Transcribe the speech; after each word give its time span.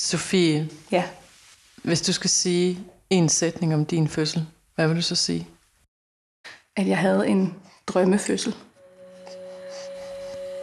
Sofie, 0.00 0.68
Ja. 0.90 1.04
hvis 1.82 2.00
du 2.02 2.12
skal 2.12 2.30
sige 2.30 2.78
en 3.10 3.28
sætning 3.28 3.74
om 3.74 3.84
din 3.86 4.08
fødsel, 4.08 4.46
hvad 4.74 4.88
vil 4.88 4.96
du 4.96 5.02
så 5.02 5.14
sige? 5.14 5.48
At 6.76 6.86
jeg 6.88 6.98
havde 6.98 7.28
en 7.28 7.54
drømmefødsel. 7.86 8.54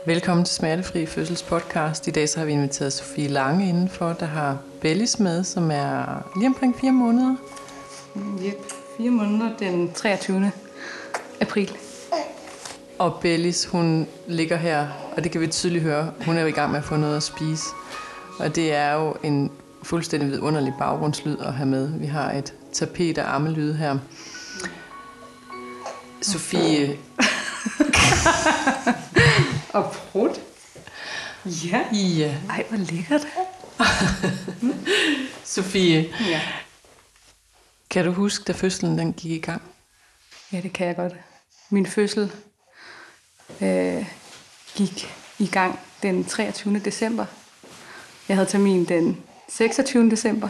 Velkommen 0.05 0.45
til 0.45 0.55
Smertefri 0.55 1.05
Fødsels 1.05 1.43
podcast. 1.43 2.07
I 2.07 2.11
dag 2.11 2.29
så 2.29 2.39
har 2.39 2.45
vi 2.45 2.51
inviteret 2.51 2.93
Sofie 2.93 3.27
Lange 3.27 3.69
indenfor, 3.69 4.13
der 4.13 4.25
har 4.25 4.57
Bellis 4.81 5.19
med, 5.19 5.43
som 5.43 5.71
er 5.71 6.31
lige 6.37 6.47
omkring 6.47 6.75
fire 6.79 6.91
måneder. 6.91 7.35
Yep. 8.45 8.57
Fire 8.97 9.11
måneder 9.11 9.57
den 9.57 9.93
23. 9.93 10.51
april. 11.41 11.77
Og 12.99 13.19
Bellis, 13.21 13.65
hun 13.65 14.07
ligger 14.27 14.57
her, 14.57 14.87
og 15.17 15.23
det 15.23 15.31
kan 15.31 15.41
vi 15.41 15.47
tydeligt 15.47 15.83
høre, 15.83 16.13
hun 16.25 16.37
er 16.37 16.45
i 16.45 16.51
gang 16.51 16.71
med 16.71 16.79
at 16.79 16.85
få 16.85 16.97
noget 16.97 17.17
at 17.17 17.23
spise. 17.23 17.63
Og 18.39 18.55
det 18.55 18.73
er 18.73 18.93
jo 18.93 19.15
en 19.23 19.51
fuldstændig 19.83 20.29
vidunderlig 20.31 20.73
baggrundslyd 20.79 21.37
at 21.39 21.53
have 21.53 21.69
med. 21.69 21.87
Vi 21.99 22.05
har 22.05 22.31
et 22.31 22.53
tapet 22.73 23.17
af 23.17 23.23
armelyd 23.27 23.73
her. 23.73 23.97
Sofie, 26.21 26.89
Og 29.73 29.91
prut. 29.91 30.41
Ja. 31.45 31.85
ja. 31.93 32.37
Ej, 32.49 32.65
hvor 32.69 32.77
lækkert. 32.77 33.27
Sofie, 35.55 36.13
Ja. 36.29 36.41
kan 37.89 38.05
du 38.05 38.11
huske, 38.11 38.43
da 38.43 38.53
fødslen 38.53 38.97
den 38.97 39.13
gik 39.13 39.31
i 39.31 39.39
gang? 39.39 39.61
Ja, 40.51 40.61
det 40.61 40.73
kan 40.73 40.87
jeg 40.87 40.95
godt. 40.95 41.13
Min 41.69 41.85
fødsel 41.85 42.31
øh, 43.61 44.05
gik 44.75 45.13
i 45.39 45.47
gang 45.47 45.79
den 46.03 46.25
23. 46.25 46.79
december. 46.79 47.25
Jeg 48.29 48.37
havde 48.37 48.49
termin 48.49 48.85
den 48.85 49.17
26. 49.49 50.09
december. 50.09 50.49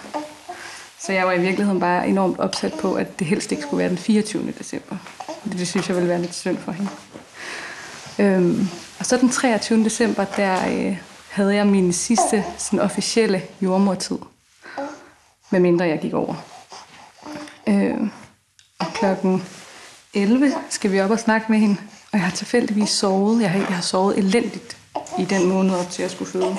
Så 0.99 1.13
jeg 1.13 1.27
var 1.27 1.33
i 1.33 1.39
virkeligheden 1.39 1.79
bare 1.79 2.07
enormt 2.07 2.39
opsat 2.39 2.73
på, 2.73 2.93
at 2.93 3.19
det 3.19 3.27
helst 3.27 3.51
ikke 3.51 3.63
skulle 3.63 3.77
være 3.77 3.89
den 3.89 3.97
24. 3.97 4.53
december. 4.59 4.97
Det, 5.43 5.59
det 5.59 5.67
synes 5.67 5.87
jeg 5.87 5.95
ville 5.95 6.09
være 6.09 6.21
lidt 6.21 6.35
synd 6.35 6.57
for 6.57 6.71
hende. 6.71 6.89
Øhm, 8.19 8.67
og 8.99 9.05
så 9.05 9.17
den 9.17 9.29
23. 9.29 9.83
december, 9.83 10.25
der 10.25 10.67
øh, 10.67 10.97
havde 11.29 11.55
jeg 11.55 11.67
min 11.67 11.93
sidste 11.93 12.45
sådan, 12.57 12.79
officielle 12.79 13.41
jordmortid. 13.61 14.17
Med 15.49 15.59
mindre 15.59 15.85
jeg 15.85 15.99
gik 15.99 16.13
over. 16.13 16.35
Øh, 17.67 17.97
og 18.79 18.87
klokken 18.93 19.43
11 20.13 20.53
skal 20.69 20.91
vi 20.91 20.99
op 21.01 21.11
og 21.11 21.19
snakke 21.19 21.51
med 21.51 21.59
hende. 21.59 21.77
Og 22.11 22.17
jeg 22.19 22.21
har 22.21 22.31
tilfældigvis 22.31 22.89
sovet. 22.89 23.41
Jeg 23.41 23.51
har, 23.51 23.59
jeg 23.59 23.67
har 23.67 23.81
sovet 23.81 24.17
elendigt 24.17 24.77
i 25.19 25.25
den 25.25 25.49
måned 25.49 25.75
op 25.75 25.89
til, 25.89 26.01
at 26.01 26.09
jeg 26.09 26.11
skulle 26.11 26.31
føde. 26.31 26.57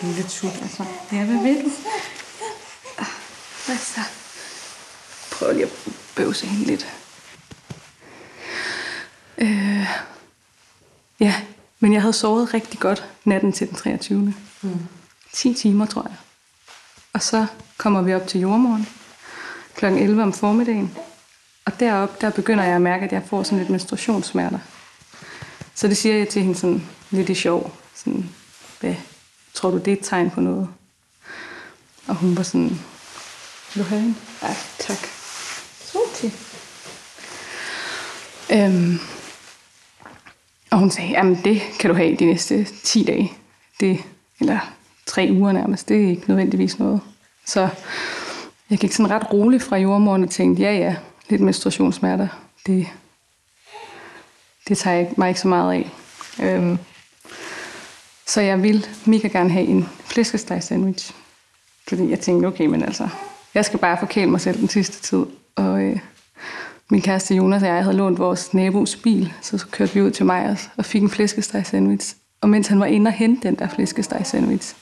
Lille 0.00 0.22
tut, 0.22 0.62
altså. 0.62 0.84
Ja, 1.12 1.24
hvad 1.24 1.42
vil 1.42 1.64
du? 1.64 1.70
Hvad 3.66 3.76
så? 3.76 4.00
Prøv 5.32 5.52
lige 5.52 5.64
at 5.64 5.72
bøvse 6.16 6.46
hende 6.46 6.64
lidt. 6.64 6.86
Øh, 9.38 9.86
ja, 11.20 11.34
men 11.80 11.92
jeg 11.92 12.00
havde 12.02 12.12
sovet 12.12 12.54
rigtig 12.54 12.80
godt 12.80 13.04
natten 13.24 13.52
til 13.52 13.68
den 13.68 13.76
23. 13.76 14.34
Mm. 14.62 14.78
10 15.32 15.54
timer, 15.54 15.86
tror 15.86 16.02
jeg. 16.02 16.16
Og 17.12 17.22
så 17.22 17.46
kommer 17.76 18.02
vi 18.02 18.14
op 18.14 18.26
til 18.26 18.40
jordmorgen 18.40 18.88
kl. 19.74 19.84
11 19.84 20.22
om 20.22 20.32
formiddagen. 20.32 20.96
Og 21.64 21.80
deroppe, 21.80 22.16
der 22.20 22.30
begynder 22.30 22.64
jeg 22.64 22.74
at 22.74 22.82
mærke, 22.82 23.04
at 23.04 23.12
jeg 23.12 23.22
får 23.26 23.42
sådan 23.42 23.58
lidt 23.58 23.70
menstruationssmerter. 23.70 24.58
Så 25.74 25.88
det 25.88 25.96
siger 25.96 26.14
jeg 26.14 26.28
til 26.28 26.42
hende 26.42 26.56
sådan 26.58 26.86
lidt 27.10 27.28
i 27.28 27.34
sjov. 27.34 27.76
Sådan, 27.94 28.30
hvad 28.80 28.94
tror 29.54 29.70
du, 29.70 29.78
det 29.78 29.88
er 29.88 29.92
et 29.92 29.98
tegn 30.02 30.30
på 30.30 30.40
noget? 30.40 30.68
Og 32.06 32.14
hun 32.14 32.36
var 32.36 32.42
sådan, 32.42 32.80
vil 33.74 33.84
du 33.84 33.88
have 33.88 34.02
en? 34.02 34.16
Ja, 34.42 34.56
tak. 34.78 34.98
Så. 35.80 35.98
Øhm, 38.52 38.98
og 40.70 40.78
hun 40.78 40.90
sagde, 40.90 41.10
jamen 41.10 41.40
det 41.44 41.62
kan 41.80 41.90
du 41.90 41.96
have 41.96 42.16
de 42.16 42.24
næste 42.24 42.64
10 42.64 43.04
dage. 43.04 43.32
Det, 43.80 43.98
eller 44.40 44.58
tre 45.06 45.28
uger 45.32 45.52
nærmest. 45.52 45.88
Det 45.88 46.04
er 46.04 46.08
ikke 46.08 46.28
nødvendigvis 46.28 46.78
noget. 46.78 47.00
Så 47.46 47.68
jeg 48.70 48.78
gik 48.78 48.92
sådan 48.92 49.10
ret 49.10 49.32
roligt 49.32 49.62
fra 49.62 49.76
jordmoren 49.76 50.24
og 50.24 50.30
tænkte, 50.30 50.62
ja 50.62 50.72
ja, 50.72 50.96
lidt 51.28 51.40
menstruationssmerter. 51.42 52.28
Det, 52.66 52.86
det 54.68 54.78
tager 54.78 54.96
jeg 54.96 55.12
mig 55.16 55.28
ikke 55.28 55.40
så 55.40 55.48
meget 55.48 55.72
af. 55.72 55.90
Øhm, 56.42 56.78
så 58.26 58.40
jeg 58.40 58.62
ville 58.62 58.84
mega 59.04 59.28
gerne 59.28 59.50
have 59.50 59.66
en 59.66 59.88
flæskesteg 60.04 60.62
sandwich. 60.62 61.14
Fordi 61.88 62.10
jeg 62.10 62.20
tænkte, 62.20 62.46
okay, 62.46 62.66
men 62.66 62.82
altså, 62.82 63.08
jeg 63.54 63.64
skal 63.64 63.78
bare 63.78 63.98
forkæle 63.98 64.30
mig 64.30 64.40
selv 64.40 64.60
den 64.60 64.68
sidste 64.68 65.02
tid. 65.02 65.26
Og 65.56 65.82
øh, 65.82 65.98
min 66.90 67.02
kæreste 67.02 67.34
Jonas 67.34 67.62
og 67.62 67.68
jeg 67.68 67.82
havde 67.82 67.96
lånt 67.96 68.18
vores 68.18 68.54
nabos 68.54 68.96
bil, 68.96 69.32
så, 69.40 69.58
så 69.58 69.66
kørte 69.66 69.94
vi 69.94 70.02
ud 70.02 70.10
til 70.10 70.26
mig 70.26 70.58
og 70.76 70.84
fik 70.84 71.02
en 71.02 71.10
flæskesteg 71.10 71.66
sandwich. 71.66 72.16
Og 72.40 72.48
mens 72.48 72.66
han 72.66 72.80
var 72.80 72.86
inde 72.86 73.08
og 73.08 73.12
hente 73.12 73.48
den 73.48 73.54
der 73.54 73.68
flæskesteg 73.68 74.26
sandwich, 74.26 74.74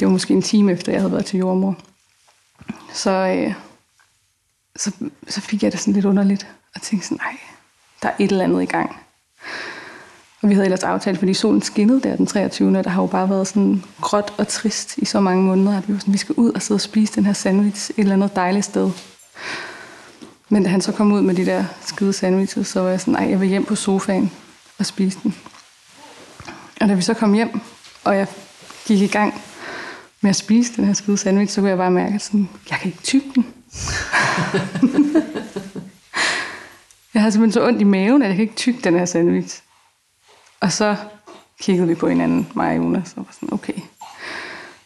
det 0.00 0.06
var 0.06 0.12
måske 0.12 0.34
en 0.34 0.42
time 0.42 0.72
efter, 0.72 0.92
jeg 0.92 1.00
havde 1.00 1.12
været 1.12 1.26
til 1.26 1.38
jordmor, 1.38 1.78
så, 2.92 3.10
øh, 3.10 3.54
så, 4.76 4.92
så 5.28 5.40
fik 5.40 5.62
jeg 5.62 5.72
det 5.72 5.80
sådan 5.80 5.94
lidt 5.94 6.04
underligt, 6.04 6.46
og 6.74 6.82
tænkte 6.82 7.08
sådan, 7.08 7.18
nej, 7.24 7.38
der 8.02 8.08
er 8.08 8.14
et 8.18 8.32
eller 8.32 8.44
andet 8.44 8.62
i 8.62 8.66
gang. 8.66 8.96
Og 10.42 10.48
vi 10.48 10.54
havde 10.54 10.66
ellers 10.66 10.82
aftalt, 10.82 11.18
fordi 11.18 11.34
solen 11.34 11.62
skinnede 11.62 12.00
der 12.00 12.16
den 12.16 12.26
23. 12.26 12.78
Og 12.78 12.84
der 12.84 12.90
har 12.90 13.02
jo 13.02 13.06
bare 13.06 13.30
været 13.30 13.48
sådan 13.48 13.82
gråt 14.00 14.34
og 14.38 14.48
trist 14.48 14.98
i 14.98 15.04
så 15.04 15.20
mange 15.20 15.42
måneder, 15.42 15.78
at 15.78 15.88
vi 15.88 15.92
var 15.92 15.98
sådan, 15.98 16.12
vi 16.12 16.18
skal 16.18 16.34
ud 16.34 16.52
og 16.52 16.62
sidde 16.62 16.76
og 16.76 16.80
spise 16.80 17.14
den 17.14 17.26
her 17.26 17.32
sandwich 17.32 17.90
et 17.90 17.98
eller 17.98 18.12
andet 18.12 18.36
dejligt 18.36 18.64
sted. 18.64 18.90
Men 20.48 20.62
da 20.62 20.68
han 20.68 20.80
så 20.80 20.92
kom 20.92 21.12
ud 21.12 21.22
med 21.22 21.34
de 21.34 21.46
der 21.46 21.64
skide 21.86 22.12
sandwiches, 22.12 22.66
så 22.66 22.80
var 22.80 22.88
jeg 22.90 23.00
sådan, 23.00 23.14
nej, 23.14 23.30
jeg 23.30 23.40
vil 23.40 23.48
hjem 23.48 23.64
på 23.64 23.74
sofaen 23.74 24.32
og 24.78 24.86
spise 24.86 25.18
den. 25.22 25.34
Og 26.80 26.88
da 26.88 26.94
vi 26.94 27.02
så 27.02 27.14
kom 27.14 27.32
hjem, 27.32 27.60
og 28.04 28.16
jeg 28.16 28.26
gik 28.86 29.00
i 29.00 29.06
gang 29.06 29.34
med 30.20 30.30
at 30.30 30.36
spise 30.36 30.76
den 30.76 30.84
her 30.84 30.92
skide 30.92 31.16
sandwich, 31.16 31.54
så 31.54 31.60
kunne 31.60 31.70
jeg 31.70 31.78
bare 31.78 31.90
mærke, 31.90 32.14
at 32.14 32.22
sådan, 32.22 32.48
jeg 32.70 32.78
kan 32.78 32.90
ikke 32.90 33.02
tygge 33.02 33.30
den. 33.34 33.46
jeg 37.14 37.22
har 37.22 37.30
simpelthen 37.30 37.52
så 37.52 37.66
ondt 37.66 37.80
i 37.80 37.84
maven, 37.84 38.22
at 38.22 38.28
jeg 38.28 38.36
kan 38.36 38.42
ikke 38.42 38.56
tygge 38.56 38.80
den 38.84 38.98
her 38.98 39.04
sandwich. 39.04 39.62
Og 40.62 40.72
så 40.72 40.96
kiggede 41.60 41.88
vi 41.88 41.94
på 41.94 42.08
hinanden, 42.08 42.48
mig 42.54 42.70
og 42.70 42.76
Jonas, 42.76 43.12
og 43.16 43.24
var 43.26 43.32
sådan, 43.32 43.52
okay, 43.52 43.74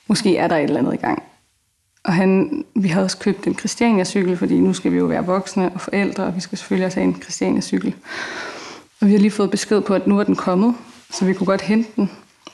måske 0.07 0.37
er 0.37 0.49
der 0.49 0.57
et 0.57 0.63
eller 0.63 0.79
andet 0.79 0.95
i 0.95 0.97
gang. 0.97 1.23
Og 2.05 2.13
han, 2.15 2.65
vi 2.75 2.89
havde 2.89 3.05
også 3.05 3.19
købt 3.19 3.47
en 3.47 3.59
Christiania-cykel, 3.59 4.37
fordi 4.37 4.61
nu 4.61 4.73
skal 4.73 4.93
vi 4.93 4.97
jo 4.97 5.05
være 5.05 5.27
voksne 5.27 5.73
og 5.75 5.81
forældre, 5.81 6.25
og 6.25 6.35
vi 6.35 6.41
skal 6.41 6.59
selvfølgelig 6.59 6.87
også 6.87 7.01
have 7.01 7.09
en 7.09 7.23
Christiania-cykel. 7.23 7.95
Og 9.01 9.07
vi 9.07 9.13
har 9.13 9.19
lige 9.19 9.31
fået 9.31 9.51
besked 9.51 9.81
på, 9.81 9.95
at 9.95 10.07
nu 10.07 10.19
er 10.21 10.25
den 10.25 10.37
kommet, 10.37 10.75
så 11.11 11.25
vi 11.25 11.35
kunne 11.35 11.47
godt 11.47 11.63
hente 11.63 11.91
den. 11.97 12.11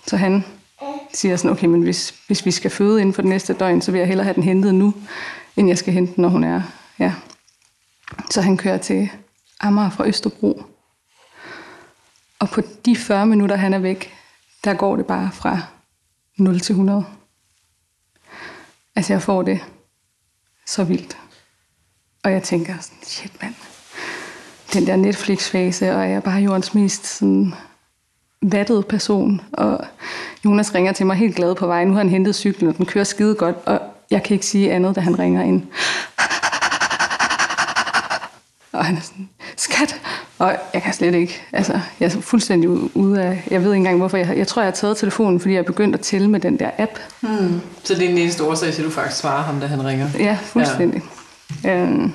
Så 0.07 0.17
han 0.17 0.45
siger 1.13 1.37
sådan, 1.37 1.51
okay, 1.51 1.67
men 1.67 1.83
hvis, 1.83 2.15
hvis 2.27 2.47
vi 2.47 2.51
skal 2.51 2.71
føde 2.71 3.01
inden 3.01 3.15
for 3.15 3.23
det 3.23 3.29
næste 3.29 3.53
døgn, 3.53 3.83
så 3.83 3.93
vil 3.93 3.99
jeg 3.99 4.09
hellere 4.09 4.25
have 4.25 4.35
den 4.35 4.43
hentet 4.43 4.75
nu, 4.75 4.95
end 5.57 5.69
jeg 5.69 5.79
skal 5.79 5.93
hente 5.93 6.15
den, 6.15 6.23
når 6.23 6.29
hun 6.29 6.45
er. 6.45 6.63
Ja. 6.99 7.13
Så 8.31 8.41
han 8.41 8.57
kører 8.57 8.79
til 8.79 9.11
Amager 9.61 9.91
fra 9.91 10.07
Østerbro. 10.07 10.63
Og 12.43 12.51
på 12.51 12.63
de 12.87 12.97
40 12.97 13.27
minutter, 13.27 13.57
han 13.57 13.75
er 13.75 13.79
væk, 13.79 14.15
der 14.65 14.75
går 14.75 14.97
det 14.97 15.07
bare 15.07 15.31
fra 15.33 15.59
0 16.37 16.61
til 16.61 16.73
100. 16.73 17.05
Altså, 18.97 19.13
jeg 19.13 19.23
får 19.23 19.43
det 19.43 19.61
så 20.67 20.85
vildt. 20.85 21.17
Og 22.25 22.33
jeg 22.33 22.43
tænker 22.43 22.75
sådan, 22.81 22.99
shit 23.03 23.43
mand, 23.43 23.55
den 24.73 24.87
der 24.87 24.97
Netflix-fase, 24.97 25.95
og 25.95 26.03
jeg 26.03 26.13
er 26.13 26.21
bare 26.21 26.41
jordens 26.41 26.75
mest 26.75 27.07
sådan 27.07 27.55
vattet 28.43 28.87
person. 28.87 29.41
Og 29.53 29.87
Jonas 30.45 30.75
ringer 30.75 30.93
til 30.93 31.07
mig 31.07 31.17
helt 31.17 31.37
glad 31.37 31.55
på 31.55 31.67
vej. 31.67 31.85
Nu 31.85 31.93
har 31.93 31.99
han 31.99 32.09
hentet 32.09 32.35
cyklen, 32.35 32.69
og 32.69 32.77
den 32.77 32.87
kører 32.87 33.05
skide 33.05 33.35
godt, 33.35 33.57
og 33.67 33.81
jeg 34.11 34.23
kan 34.23 34.35
ikke 34.35 34.47
sige 34.47 34.73
andet, 34.73 34.97
da 34.97 35.01
han 35.01 35.19
ringer 35.19 35.43
ind. 35.43 35.63
Og 38.73 38.85
han 38.85 38.97
er 38.97 39.01
sådan, 39.01 39.29
skat! 39.57 40.01
Og 40.39 40.57
jeg 40.75 40.83
kan 40.83 40.93
slet 40.93 41.15
ikke, 41.15 41.43
altså, 41.53 41.81
jeg 42.01 42.07
er 42.07 42.21
fuldstændig 42.21 42.71
ude 42.97 43.23
af, 43.23 43.47
jeg 43.51 43.65
ved 43.65 43.71
ikke 43.71 43.77
engang 43.77 43.99
hvorfor, 43.99 44.17
jeg, 44.17 44.37
jeg 44.37 44.47
tror, 44.47 44.63
jeg 44.63 44.67
har 44.67 44.75
taget 44.75 44.97
telefonen, 44.97 45.41
fordi 45.41 45.55
jeg 45.55 45.61
er 45.61 45.65
begyndt 45.65 45.95
at 45.95 46.01
tælle 46.01 46.31
med 46.31 46.41
den 46.41 46.59
der 46.59 46.71
app. 46.79 46.99
Hmm. 47.21 47.61
Så 47.85 47.95
det 47.95 48.05
er 48.05 48.09
den 48.09 48.19
eneste 48.19 48.45
årsag 48.45 48.73
til, 48.73 48.83
at 48.83 48.87
du 48.87 48.91
faktisk 48.91 49.21
svarer 49.21 49.43
ham, 49.43 49.61
da 49.61 49.67
han 49.67 49.85
ringer? 49.85 50.09
Ja, 50.19 50.39
fuldstændig. 50.43 51.03
Ja. 51.65 51.77
Øhm, 51.77 52.13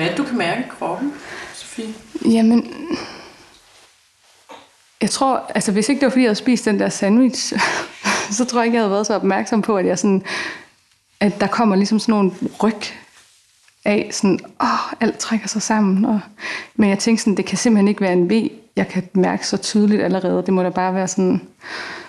at 0.00 0.16
du 0.16 0.24
kan 0.24 0.38
mærke 0.38 0.62
kroppen, 0.78 1.12
Sofie? 1.54 1.94
Jamen, 2.24 2.70
jeg 5.02 5.10
tror, 5.10 5.50
altså 5.54 5.72
hvis 5.72 5.88
ikke 5.88 6.00
det 6.00 6.06
var, 6.06 6.10
fordi 6.10 6.22
jeg 6.22 6.28
havde 6.28 6.38
spist 6.38 6.64
den 6.64 6.80
der 6.80 6.88
sandwich, 6.88 7.52
så 8.36 8.44
tror 8.44 8.60
jeg 8.60 8.66
ikke, 8.66 8.76
jeg 8.76 8.82
havde 8.82 8.92
været 8.92 9.06
så 9.06 9.14
opmærksom 9.14 9.62
på, 9.62 9.76
at 9.76 9.86
jeg 9.86 9.98
sådan, 9.98 10.22
at 11.20 11.40
der 11.40 11.46
kommer 11.46 11.76
ligesom 11.76 11.98
sådan 11.98 12.12
nogle 12.12 12.32
ryg 12.62 12.80
af, 13.84 14.08
sådan, 14.12 14.38
åh, 14.62 14.92
alt 15.00 15.18
trækker 15.18 15.48
sig 15.48 15.62
sammen. 15.62 16.04
Og, 16.04 16.20
men 16.74 16.90
jeg 16.90 16.98
tænkte 16.98 17.22
sådan, 17.22 17.36
det 17.36 17.44
kan 17.44 17.58
simpelthen 17.58 17.88
ikke 17.88 18.00
være 18.00 18.12
en 18.12 18.30
V, 18.30 18.48
jeg 18.76 18.88
kan 18.88 19.08
mærke 19.12 19.46
så 19.46 19.56
tydeligt 19.56 20.02
allerede. 20.02 20.42
Det 20.46 20.54
må 20.54 20.62
da 20.62 20.68
bare 20.68 20.94
være 20.94 21.08
sådan 21.08 21.40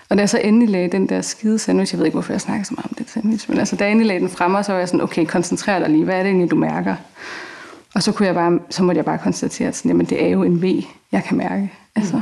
Og 0.09 0.17
da 0.17 0.21
jeg 0.21 0.29
så 0.29 0.39
endelig 0.39 0.69
lagde 0.69 0.87
den 0.87 1.09
der 1.09 1.21
skide 1.21 1.59
sandwich, 1.59 1.93
jeg 1.93 1.99
ved 1.99 2.05
ikke, 2.05 2.15
hvorfor 2.15 2.33
jeg 2.33 2.41
snakker 2.41 2.65
så 2.65 2.73
meget 2.73 2.85
om 2.85 2.95
den 2.97 3.07
sandwich, 3.07 3.49
men 3.49 3.59
altså, 3.59 3.75
da 3.75 3.83
jeg 3.83 3.91
endelig 3.91 4.07
lagde 4.07 4.21
den 4.21 4.29
fremme, 4.29 4.63
så 4.63 4.71
var 4.71 4.79
jeg 4.79 4.87
sådan, 4.87 5.01
okay, 5.01 5.25
koncentrer 5.25 5.79
dig 5.79 5.89
lige, 5.89 6.03
hvad 6.03 6.15
er 6.15 6.23
det 6.23 6.29
egentlig, 6.29 6.51
du 6.51 6.55
mærker? 6.55 6.95
Og 7.95 8.03
så, 8.03 8.11
kunne 8.11 8.27
jeg 8.27 8.35
bare, 8.35 8.59
så 8.69 8.83
måtte 8.83 8.97
jeg 8.97 9.05
bare 9.05 9.17
konstatere, 9.17 9.67
at 9.67 9.75
sådan, 9.75 9.89
jamen, 9.89 10.05
det 10.05 10.23
er 10.23 10.27
jo 10.27 10.43
en 10.43 10.61
V, 10.61 10.83
jeg 11.11 11.23
kan 11.23 11.37
mærke. 11.37 11.73
Altså, 11.95 12.21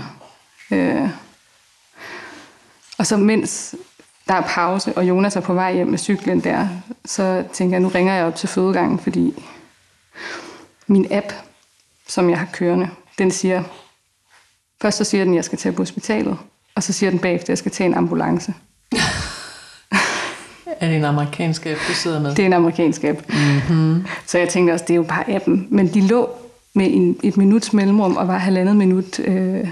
øh, 0.71 1.09
og 2.97 3.05
så 3.05 3.17
mens 3.17 3.75
der 4.27 4.33
er 4.33 4.41
pause, 4.41 4.97
og 4.97 5.07
Jonas 5.07 5.35
er 5.35 5.41
på 5.41 5.53
vej 5.53 5.73
hjem 5.73 5.87
med 5.87 5.97
cyklen 5.97 6.39
der, 6.39 6.67
så 7.05 7.43
tænker 7.53 7.75
jeg, 7.75 7.81
nu 7.81 7.87
ringer 7.87 8.13
jeg 8.13 8.25
op 8.25 8.35
til 8.35 8.49
fødegangen, 8.49 8.99
fordi 8.99 9.43
min 10.87 11.07
app, 11.11 11.33
som 12.07 12.29
jeg 12.29 12.39
har 12.39 12.47
kørende, 12.53 12.89
den 13.17 13.31
siger, 13.31 13.63
først 14.81 14.97
så 14.97 15.03
siger 15.03 15.23
den, 15.23 15.33
at 15.33 15.35
jeg 15.35 15.45
skal 15.45 15.57
tage 15.57 15.73
på 15.73 15.81
hospitalet, 15.81 16.37
og 16.75 16.83
så 16.83 16.93
siger 16.93 17.09
den 17.09 17.19
bagefter, 17.19 17.45
at 17.45 17.49
jeg 17.49 17.57
skal 17.57 17.71
tage 17.71 17.87
en 17.87 17.93
ambulance. 17.93 18.53
Er 20.79 20.87
det 20.87 20.97
en 20.97 21.05
amerikansk 21.05 21.65
app, 21.65 21.79
du 21.87 21.93
sidder 21.93 22.19
med? 22.19 22.35
Det 22.35 22.39
er 22.39 22.45
en 22.45 22.53
amerikansk 22.53 23.03
app. 23.03 23.19
Mm-hmm. 23.29 24.05
Så 24.25 24.37
jeg 24.37 24.49
tænkte 24.49 24.71
også, 24.71 24.85
det 24.87 24.93
er 24.93 24.95
jo 24.95 25.03
bare 25.03 25.29
appen. 25.29 25.67
Men 25.69 25.93
de 25.93 26.01
lå 26.01 26.29
med 26.73 26.87
en, 26.89 27.19
et 27.23 27.37
minuts 27.37 27.73
mellemrum 27.73 28.17
og 28.17 28.27
var 28.27 28.37
halvandet 28.37 28.75
minut 28.75 29.19
øh, 29.19 29.67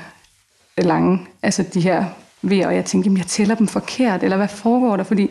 lange. 0.77 1.19
Altså 1.43 1.63
de 1.73 1.81
her 1.81 2.05
ved, 2.41 2.65
og 2.65 2.75
jeg 2.75 2.85
tænkte, 2.85 3.07
jamen 3.07 3.17
jeg 3.17 3.27
tæller 3.27 3.55
dem 3.55 3.67
forkert, 3.67 4.23
eller 4.23 4.37
hvad 4.37 4.47
foregår 4.47 4.97
der? 4.97 5.03
Fordi 5.03 5.29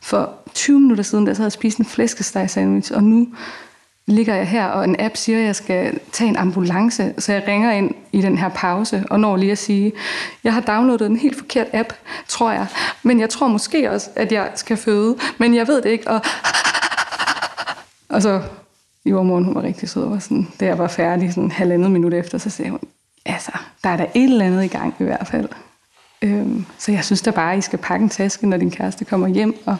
for 0.00 0.30
20 0.54 0.80
minutter 0.80 1.04
siden, 1.04 1.26
der 1.26 1.34
så 1.34 1.38
havde 1.38 1.46
jeg 1.46 1.52
spist 1.52 1.78
en 1.78 1.84
flæskesteg 1.84 2.50
sandwich, 2.50 2.92
og 2.94 3.02
nu 3.02 3.28
ligger 4.06 4.34
jeg 4.34 4.48
her, 4.48 4.66
og 4.66 4.84
en 4.84 4.96
app 4.98 5.16
siger, 5.16 5.38
at 5.38 5.44
jeg 5.44 5.56
skal 5.56 5.98
tage 6.12 6.28
en 6.28 6.36
ambulance, 6.36 7.14
så 7.18 7.32
jeg 7.32 7.44
ringer 7.48 7.72
ind 7.72 7.94
i 8.12 8.20
den 8.20 8.38
her 8.38 8.48
pause, 8.48 9.04
og 9.10 9.20
når 9.20 9.36
lige 9.36 9.52
at 9.52 9.58
sige, 9.58 9.92
jeg 10.44 10.54
har 10.54 10.60
downloadet 10.60 11.06
en 11.06 11.16
helt 11.16 11.38
forkert 11.38 11.66
app, 11.72 11.92
tror 12.28 12.50
jeg, 12.50 12.66
men 13.02 13.20
jeg 13.20 13.30
tror 13.30 13.48
måske 13.48 13.90
også, 13.90 14.10
at 14.16 14.32
jeg 14.32 14.50
skal 14.54 14.76
føde, 14.76 15.16
men 15.38 15.54
jeg 15.54 15.68
ved 15.68 15.82
det 15.82 15.90
ikke, 15.90 16.10
og, 16.10 16.20
og 18.08 18.22
så 18.22 18.42
jordmoren, 19.04 19.44
hun 19.44 19.54
var 19.54 19.62
rigtig 19.62 19.88
sød, 19.88 20.02
og 20.02 20.22
sådan, 20.22 20.48
da 20.60 20.66
jeg 20.66 20.78
var 20.78 20.88
færdig, 20.88 21.32
sådan 21.32 21.50
halvandet 21.50 21.90
minut 21.90 22.14
efter, 22.14 22.38
så 22.38 22.50
sagde 22.50 22.70
hun, 22.70 22.80
altså, 23.26 23.52
der 23.84 23.90
er 23.90 23.96
der 23.96 24.06
et 24.14 24.24
eller 24.24 24.44
andet 24.44 24.64
i 24.64 24.68
gang 24.68 24.94
i 25.00 25.04
hvert 25.04 25.26
fald. 25.26 25.48
Øhm, 26.22 26.66
så 26.78 26.92
jeg 26.92 27.04
synes 27.04 27.22
da 27.22 27.30
bare, 27.30 27.52
at 27.52 27.58
I 27.58 27.60
skal 27.60 27.78
pakke 27.78 28.02
en 28.02 28.08
taske, 28.08 28.46
når 28.46 28.56
din 28.56 28.70
kæreste 28.70 29.04
kommer 29.04 29.28
hjem, 29.28 29.56
og, 29.66 29.76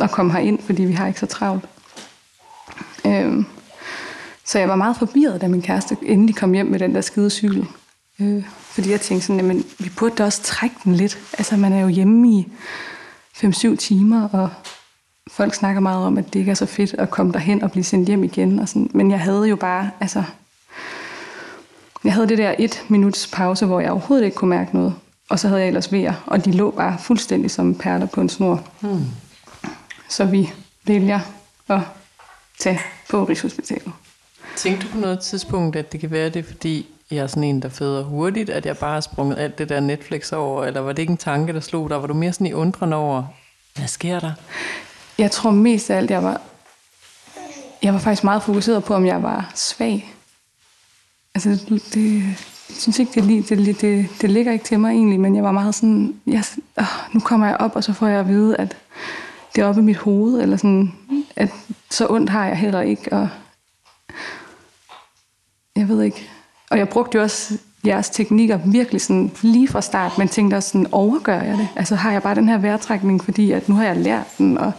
og 0.00 0.10
komme 0.10 0.32
herind, 0.32 0.58
fordi 0.62 0.84
vi 0.84 0.92
har 0.92 1.06
ikke 1.06 1.20
så 1.20 1.26
travlt. 1.26 1.64
Øhm, 3.06 3.46
så 4.44 4.58
jeg 4.58 4.68
var 4.68 4.76
meget 4.76 4.96
forvirret, 4.96 5.40
da 5.40 5.48
min 5.48 5.62
kæreste 5.62 5.96
endelig 6.02 6.36
kom 6.36 6.52
hjem 6.52 6.66
med 6.66 6.78
den 6.78 6.94
der 6.94 7.00
skide 7.00 7.30
cykel. 7.30 7.66
Øh, 8.20 8.44
fordi 8.60 8.90
jeg 8.90 9.00
tænkte 9.00 9.26
sådan, 9.26 9.40
jamen, 9.40 9.64
vi 9.78 9.92
burde 9.98 10.14
da 10.14 10.24
også 10.24 10.42
trække 10.42 10.76
den 10.84 10.94
lidt. 10.94 11.18
Altså, 11.38 11.56
man 11.56 11.72
er 11.72 11.80
jo 11.80 11.88
hjemme 11.88 12.28
i 12.28 12.48
5-7 13.36 13.76
timer, 13.76 14.28
og 14.28 14.50
folk 15.28 15.54
snakker 15.54 15.80
meget 15.80 16.06
om, 16.06 16.18
at 16.18 16.32
det 16.32 16.38
ikke 16.38 16.50
er 16.50 16.54
så 16.54 16.66
fedt 16.66 16.94
at 16.94 17.10
komme 17.10 17.32
derhen 17.32 17.62
og 17.62 17.70
blive 17.70 17.84
sendt 17.84 18.08
hjem 18.08 18.24
igen. 18.24 18.58
Og 18.58 18.68
sådan. 18.68 18.90
Men 18.94 19.10
jeg 19.10 19.20
havde 19.20 19.44
jo 19.48 19.56
bare, 19.56 19.90
altså... 20.00 20.22
Jeg 22.04 22.14
havde 22.14 22.28
det 22.28 22.38
der 22.38 22.54
et 22.58 22.84
minuts 22.88 23.26
pause, 23.32 23.66
hvor 23.66 23.80
jeg 23.80 23.90
overhovedet 23.90 24.24
ikke 24.24 24.36
kunne 24.36 24.50
mærke 24.50 24.74
noget. 24.74 24.94
Og 25.30 25.38
så 25.38 25.48
havde 25.48 25.60
jeg 25.60 25.68
ellers 25.68 25.92
vejer, 25.92 26.14
og 26.26 26.44
de 26.44 26.52
lå 26.52 26.70
bare 26.70 26.98
fuldstændig 26.98 27.50
som 27.50 27.74
perler 27.74 28.06
på 28.06 28.20
en 28.20 28.28
snor. 28.28 28.64
Hmm. 28.80 29.04
Så 30.08 30.24
vi 30.24 30.52
vælger 30.84 31.20
at 31.68 31.80
tage 32.58 32.80
på 33.10 33.24
Rigshospitalet. 33.24 33.92
Tænkte 34.56 34.86
du 34.86 34.92
på 34.92 34.98
noget 34.98 35.20
tidspunkt, 35.20 35.76
at 35.76 35.92
det 35.92 36.00
kan 36.00 36.10
være 36.10 36.28
det, 36.28 36.46
fordi 36.46 36.86
jeg 37.10 37.18
er 37.18 37.26
sådan 37.26 37.44
en, 37.44 37.62
der 37.62 37.68
føder 37.68 38.02
hurtigt, 38.02 38.50
at 38.50 38.66
jeg 38.66 38.76
bare 38.76 38.92
har 38.92 39.00
sprunget 39.00 39.38
alt 39.38 39.58
det 39.58 39.68
der 39.68 39.80
Netflix 39.80 40.32
over, 40.32 40.64
eller 40.64 40.80
var 40.80 40.92
det 40.92 40.98
ikke 41.02 41.10
en 41.10 41.16
tanke, 41.16 41.52
der 41.52 41.60
slog 41.60 41.90
dig? 41.90 42.00
Var 42.00 42.06
du 42.06 42.14
mere 42.14 42.32
sådan 42.32 42.46
i 42.46 42.52
undren 42.52 42.92
over, 42.92 43.24
hvad 43.74 43.86
sker 43.88 44.20
der? 44.20 44.32
Jeg 45.18 45.30
tror 45.30 45.50
mest 45.50 45.90
af 45.90 45.96
alt, 45.96 46.10
jeg 46.10 46.22
var, 46.22 46.40
jeg 47.82 47.92
var 47.92 47.98
faktisk 47.98 48.24
meget 48.24 48.42
fokuseret 48.42 48.84
på, 48.84 48.94
om 48.94 49.06
jeg 49.06 49.22
var 49.22 49.52
svag. 49.54 50.14
Altså, 51.34 51.50
det, 51.50 51.94
det 51.94 52.22
jeg 52.68 52.76
synes 52.76 52.98
ikke, 52.98 53.20
det, 53.20 53.48
det, 53.48 53.80
det, 53.80 54.08
det 54.20 54.30
ligger 54.30 54.52
ikke 54.52 54.64
til 54.64 54.80
mig 54.80 54.90
egentlig, 54.90 55.20
men 55.20 55.36
jeg 55.36 55.44
var 55.44 55.52
meget 55.52 55.74
sådan, 55.74 56.14
jeg, 56.26 56.44
åh, 56.80 57.14
nu 57.14 57.20
kommer 57.20 57.46
jeg 57.46 57.56
op, 57.56 57.76
og 57.76 57.84
så 57.84 57.92
får 57.92 58.06
jeg 58.06 58.20
at 58.20 58.28
vide, 58.28 58.56
at 58.56 58.76
det 59.54 59.62
er 59.62 59.66
oppe 59.66 59.80
i 59.80 59.84
mit 59.84 59.96
hoved, 59.96 60.42
eller 60.42 60.56
sådan, 60.56 60.92
at 61.36 61.50
så 61.90 62.06
ondt 62.10 62.30
har 62.30 62.46
jeg 62.46 62.56
heller 62.56 62.80
ikke, 62.80 63.12
og 63.12 63.28
jeg 65.76 65.88
ved 65.88 66.02
ikke. 66.02 66.30
Og 66.70 66.78
jeg 66.78 66.88
brugte 66.88 67.16
jo 67.16 67.22
også 67.22 67.58
jeres 67.86 68.10
teknikker 68.10 68.56
virkelig 68.56 69.00
sådan 69.00 69.30
lige 69.42 69.68
fra 69.68 69.80
start, 69.80 70.18
men 70.18 70.28
tænkte 70.28 70.54
også 70.54 70.68
sådan, 70.68 70.86
overgør 70.92 71.40
jeg 71.40 71.58
det? 71.58 71.68
Altså 71.76 71.94
har 71.94 72.12
jeg 72.12 72.22
bare 72.22 72.34
den 72.34 72.48
her 72.48 72.58
vejrtrækning, 72.58 73.24
fordi 73.24 73.52
at 73.52 73.68
nu 73.68 73.74
har 73.74 73.84
jeg 73.84 73.96
lært 73.96 74.38
den, 74.38 74.58
og 74.58 74.72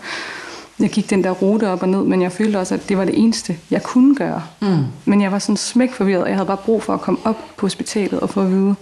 jeg 0.80 0.90
gik 0.90 1.10
den 1.10 1.24
der 1.24 1.32
rute 1.32 1.70
op 1.70 1.82
og 1.82 1.90
ned, 1.90 2.04
men 2.04 2.22
jeg 2.22 2.32
følte 2.32 2.58
også, 2.58 2.74
at 2.74 2.90
det 2.90 2.98
var 2.98 3.06
det 3.06 3.18
eneste, 3.18 3.58
jeg 3.72 3.84
kunne 3.84 4.16
gøre. 4.16 4.44
Mm. 4.62 4.84
Men 5.06 5.22
jeg 5.22 5.32
var 5.32 5.40
sådan 5.40 5.58
smæk 5.58 5.94
forvirret, 5.94 6.24
og 6.24 6.30
jeg 6.30 6.38
havde 6.38 6.48
bare 6.48 6.58
brug 6.58 6.84
for 6.84 6.94
at 6.94 7.02
komme 7.02 7.20
op 7.24 7.38
på 7.58 7.66
hospitalet 7.66 8.20
og 8.20 8.30
få 8.30 8.42
at 8.42 8.52
vide, 8.52 8.76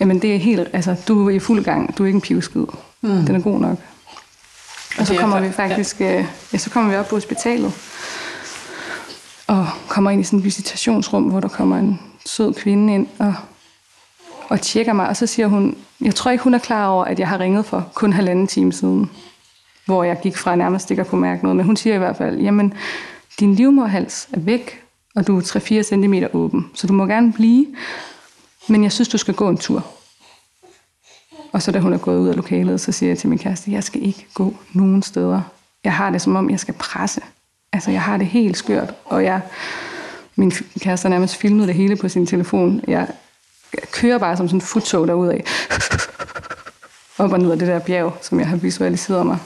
jamen 0.00 0.22
det 0.22 0.34
er 0.34 0.38
helt, 0.38 0.68
altså 0.72 0.96
du 1.08 1.28
er 1.28 1.30
i 1.30 1.38
fuld 1.38 1.64
gang, 1.64 1.98
du 1.98 2.02
er 2.02 2.06
ikke 2.06 2.16
en 2.16 2.20
pivskid. 2.20 2.66
Mm. 3.00 3.26
Den 3.26 3.34
er 3.34 3.40
god 3.40 3.60
nok. 3.60 3.78
Og 4.98 5.06
så 5.06 5.14
kommer 5.14 5.40
vi 5.40 5.50
faktisk, 5.50 6.00
ja. 6.00 6.18
Øh, 6.18 6.24
ja, 6.52 6.58
så 6.58 6.70
kommer 6.70 6.90
vi 6.90 6.96
op 6.96 7.08
på 7.08 7.16
hospitalet, 7.16 7.72
og 9.46 9.66
kommer 9.88 10.10
ind 10.10 10.20
i 10.20 10.24
sådan 10.24 10.38
et 10.38 10.44
visitationsrum, 10.44 11.22
hvor 11.22 11.40
der 11.40 11.48
kommer 11.48 11.78
en 11.78 12.00
sød 12.26 12.54
kvinde 12.54 12.94
ind 12.94 13.06
og, 13.18 13.34
og 14.48 14.60
tjekker 14.60 14.92
mig, 14.92 15.08
og 15.08 15.16
så 15.16 15.26
siger 15.26 15.46
hun, 15.46 15.76
jeg 16.00 16.14
tror 16.14 16.30
ikke, 16.30 16.44
hun 16.44 16.54
er 16.54 16.58
klar 16.58 16.88
over, 16.88 17.04
at 17.04 17.18
jeg 17.18 17.28
har 17.28 17.40
ringet 17.40 17.66
for 17.66 17.90
kun 17.94 18.12
halvanden 18.12 18.46
time 18.46 18.72
siden 18.72 19.10
hvor 19.88 20.04
jeg 20.04 20.20
gik 20.22 20.36
fra 20.36 20.56
nærmest 20.56 20.90
ikke 20.90 21.00
at 21.00 21.08
kunne 21.08 21.20
mærke 21.20 21.42
noget. 21.42 21.56
Men 21.56 21.66
hun 21.66 21.76
siger 21.76 21.94
i 21.94 21.98
hvert 21.98 22.16
fald, 22.16 22.38
jamen, 22.40 22.74
din 23.40 23.54
livmorhals 23.54 24.28
er 24.32 24.40
væk, 24.40 24.82
og 25.16 25.26
du 25.26 25.38
er 25.38 25.42
3-4 25.42 25.82
cm 25.82 26.14
åben, 26.32 26.70
så 26.74 26.86
du 26.86 26.92
må 26.92 27.06
gerne 27.06 27.32
blive, 27.32 27.66
men 28.68 28.82
jeg 28.82 28.92
synes, 28.92 29.08
du 29.08 29.18
skal 29.18 29.34
gå 29.34 29.48
en 29.48 29.56
tur. 29.56 29.86
Og 31.52 31.62
så 31.62 31.72
da 31.72 31.78
hun 31.78 31.92
er 31.92 31.98
gået 31.98 32.18
ud 32.18 32.28
af 32.28 32.36
lokalet, 32.36 32.80
så 32.80 32.92
siger 32.92 33.10
jeg 33.10 33.18
til 33.18 33.28
min 33.28 33.38
kæreste, 33.38 33.72
jeg 33.72 33.84
skal 33.84 34.06
ikke 34.06 34.26
gå 34.34 34.56
nogen 34.72 35.02
steder. 35.02 35.40
Jeg 35.84 35.92
har 35.94 36.10
det 36.10 36.22
som 36.22 36.36
om, 36.36 36.50
jeg 36.50 36.60
skal 36.60 36.74
presse. 36.74 37.20
Altså, 37.72 37.90
jeg 37.90 38.02
har 38.02 38.16
det 38.16 38.26
helt 38.26 38.56
skørt, 38.56 38.94
og 39.04 39.24
jeg, 39.24 39.40
min 40.36 40.52
kæreste 40.80 41.06
har 41.06 41.10
nærmest 41.10 41.36
filmet 41.36 41.68
det 41.68 41.74
hele 41.74 41.96
på 41.96 42.08
sin 42.08 42.26
telefon. 42.26 42.80
Jeg, 42.88 43.08
jeg 43.74 43.88
kører 43.92 44.18
bare 44.18 44.36
som 44.36 44.48
sådan 44.48 44.56
en 44.56 44.60
futtog 44.60 45.08
derudad. 45.08 45.40
Op 47.18 47.32
og 47.32 47.38
ned 47.40 47.50
af 47.50 47.58
det 47.58 47.68
der 47.68 47.78
bjerg, 47.78 48.18
som 48.22 48.40
jeg 48.40 48.48
har 48.48 48.56
visualiseret 48.56 49.26
mig. 49.26 49.38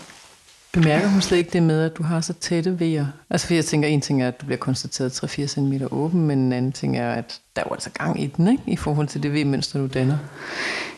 Bemærker 0.73 1.09
hun 1.09 1.21
slet 1.21 1.39
ikke 1.39 1.51
det 1.51 1.63
med, 1.63 1.85
at 1.85 1.97
du 1.97 2.03
har 2.03 2.21
så 2.21 2.33
tætte 2.33 2.81
vejer? 2.81 3.07
Altså 3.31 3.47
for 3.47 3.55
jeg 3.55 3.65
tænker, 3.65 3.89
en 3.89 4.01
ting 4.01 4.23
er, 4.23 4.29
at 4.29 4.41
du 4.41 4.47
bliver 4.47 4.59
konstateret 4.59 5.25
3-4 5.25 5.47
cm 5.47 5.73
åben, 5.91 6.27
men 6.27 6.39
en 6.39 6.53
anden 6.53 6.73
ting 6.73 6.99
er, 6.99 7.13
at 7.13 7.41
der 7.57 7.63
var 7.67 7.73
altså 7.73 7.91
gang 7.91 8.23
i 8.23 8.27
den, 8.27 8.49
ikke? 8.49 8.63
i 8.67 8.77
forhold 8.77 9.07
til 9.09 9.23
det 9.23 9.35
V-mønster, 9.35 9.79
du 9.79 9.87
danner. 9.87 10.19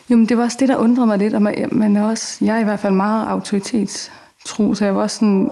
Jo, 0.09 0.17
men 0.17 0.29
det 0.29 0.37
var 0.37 0.43
også 0.43 0.57
det, 0.59 0.69
der 0.69 0.75
undrede 0.75 1.07
mig 1.07 1.17
lidt, 1.17 1.33
og 1.33 1.41
man 1.71 1.95
er 1.95 2.03
også, 2.03 2.45
jeg 2.45 2.55
er 2.55 2.59
i 2.59 2.63
hvert 2.63 2.79
fald 2.79 2.93
meget 2.93 3.27
autoritetstro, 3.27 4.73
så 4.73 4.85
jeg 4.85 4.95
var 4.95 5.01
også 5.01 5.15
sådan, 5.15 5.51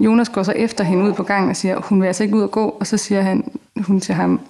Jonas 0.00 0.28
går 0.28 0.42
så 0.42 0.52
efter 0.52 0.84
hende 0.84 1.04
ud 1.04 1.12
på 1.12 1.22
gangen 1.22 1.50
og 1.50 1.56
siger, 1.56 1.80
hun 1.80 2.00
vil 2.00 2.06
altså 2.06 2.22
ikke 2.22 2.36
ud 2.36 2.42
og 2.42 2.50
gå, 2.50 2.76
og 2.80 2.86
så 2.86 2.96
siger 2.96 3.22
han, 3.22 3.58
hun 3.76 4.00
til 4.00 4.14
ham, 4.14 4.40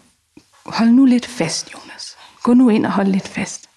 hold 0.66 0.88
nu 0.88 1.04
lidt 1.04 1.26
fast, 1.26 1.74
Jonas. 1.74 2.16
Gå 2.42 2.54
nu 2.54 2.68
ind 2.68 2.86
og 2.86 2.92
hold 2.92 3.06
lidt 3.06 3.28
fast. 3.28 3.68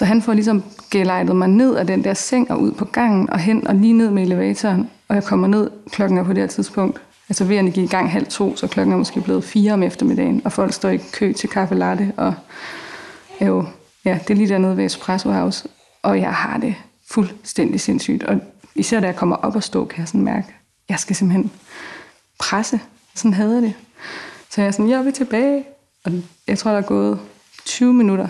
Så 0.00 0.04
han 0.04 0.22
får 0.22 0.32
ligesom 0.32 0.62
gelejtet 0.90 1.36
mig 1.36 1.48
ned 1.48 1.76
af 1.76 1.86
den 1.86 2.04
der 2.04 2.14
seng 2.14 2.50
og 2.50 2.60
ud 2.60 2.72
på 2.72 2.84
gangen 2.84 3.30
og 3.30 3.38
hen 3.38 3.66
og 3.66 3.74
lige 3.74 3.92
ned 3.92 4.10
med 4.10 4.22
elevatoren. 4.22 4.90
Og 5.08 5.14
jeg 5.14 5.24
kommer 5.24 5.46
ned, 5.46 5.70
klokken 5.90 6.18
er 6.18 6.24
på 6.24 6.32
det 6.32 6.38
her 6.38 6.46
tidspunkt. 6.46 7.00
Altså 7.28 7.44
ved 7.44 7.56
at 7.56 7.64
gik 7.64 7.84
i 7.84 7.86
gang 7.86 8.10
halv 8.10 8.26
to, 8.26 8.56
så 8.56 8.66
klokken 8.66 8.92
er 8.92 8.96
måske 8.96 9.20
blevet 9.20 9.44
fire 9.44 9.72
om 9.72 9.82
eftermiddagen, 9.82 10.42
og 10.44 10.52
folk 10.52 10.72
står 10.72 10.88
i 10.88 10.96
kø 11.12 11.32
til 11.32 11.48
kaffe 11.48 11.74
latte, 11.74 12.12
og 12.16 12.34
er 13.40 13.46
jo, 13.46 13.64
ja, 14.04 14.18
det 14.22 14.30
er 14.30 14.34
lige 14.34 14.48
dernede 14.48 14.76
ved 14.76 14.84
Espresso 14.84 15.30
House, 15.30 15.68
og 16.02 16.20
jeg 16.20 16.34
har 16.34 16.58
det 16.58 16.74
fuldstændig 17.10 17.80
sindssygt. 17.80 18.22
Og 18.22 18.40
især 18.74 19.00
da 19.00 19.06
jeg 19.06 19.16
kommer 19.16 19.36
op 19.36 19.56
og 19.56 19.62
stå, 19.62 19.84
kan 19.84 19.98
jeg 19.98 20.08
sådan 20.08 20.24
mærke, 20.24 20.48
jeg 20.88 20.98
skal 20.98 21.16
simpelthen 21.16 21.50
presse. 22.38 22.80
Sådan 23.14 23.34
havde 23.34 23.54
jeg 23.54 23.62
det. 23.62 23.74
Så 24.50 24.60
jeg 24.60 24.68
er 24.68 24.72
sådan, 24.72 24.90
jeg 24.90 25.04
vil 25.04 25.12
tilbage. 25.12 25.64
Og 26.04 26.12
jeg 26.46 26.58
tror, 26.58 26.70
der 26.70 26.78
er 26.78 26.82
gået 26.82 27.18
20 27.64 27.94
minutter, 27.94 28.28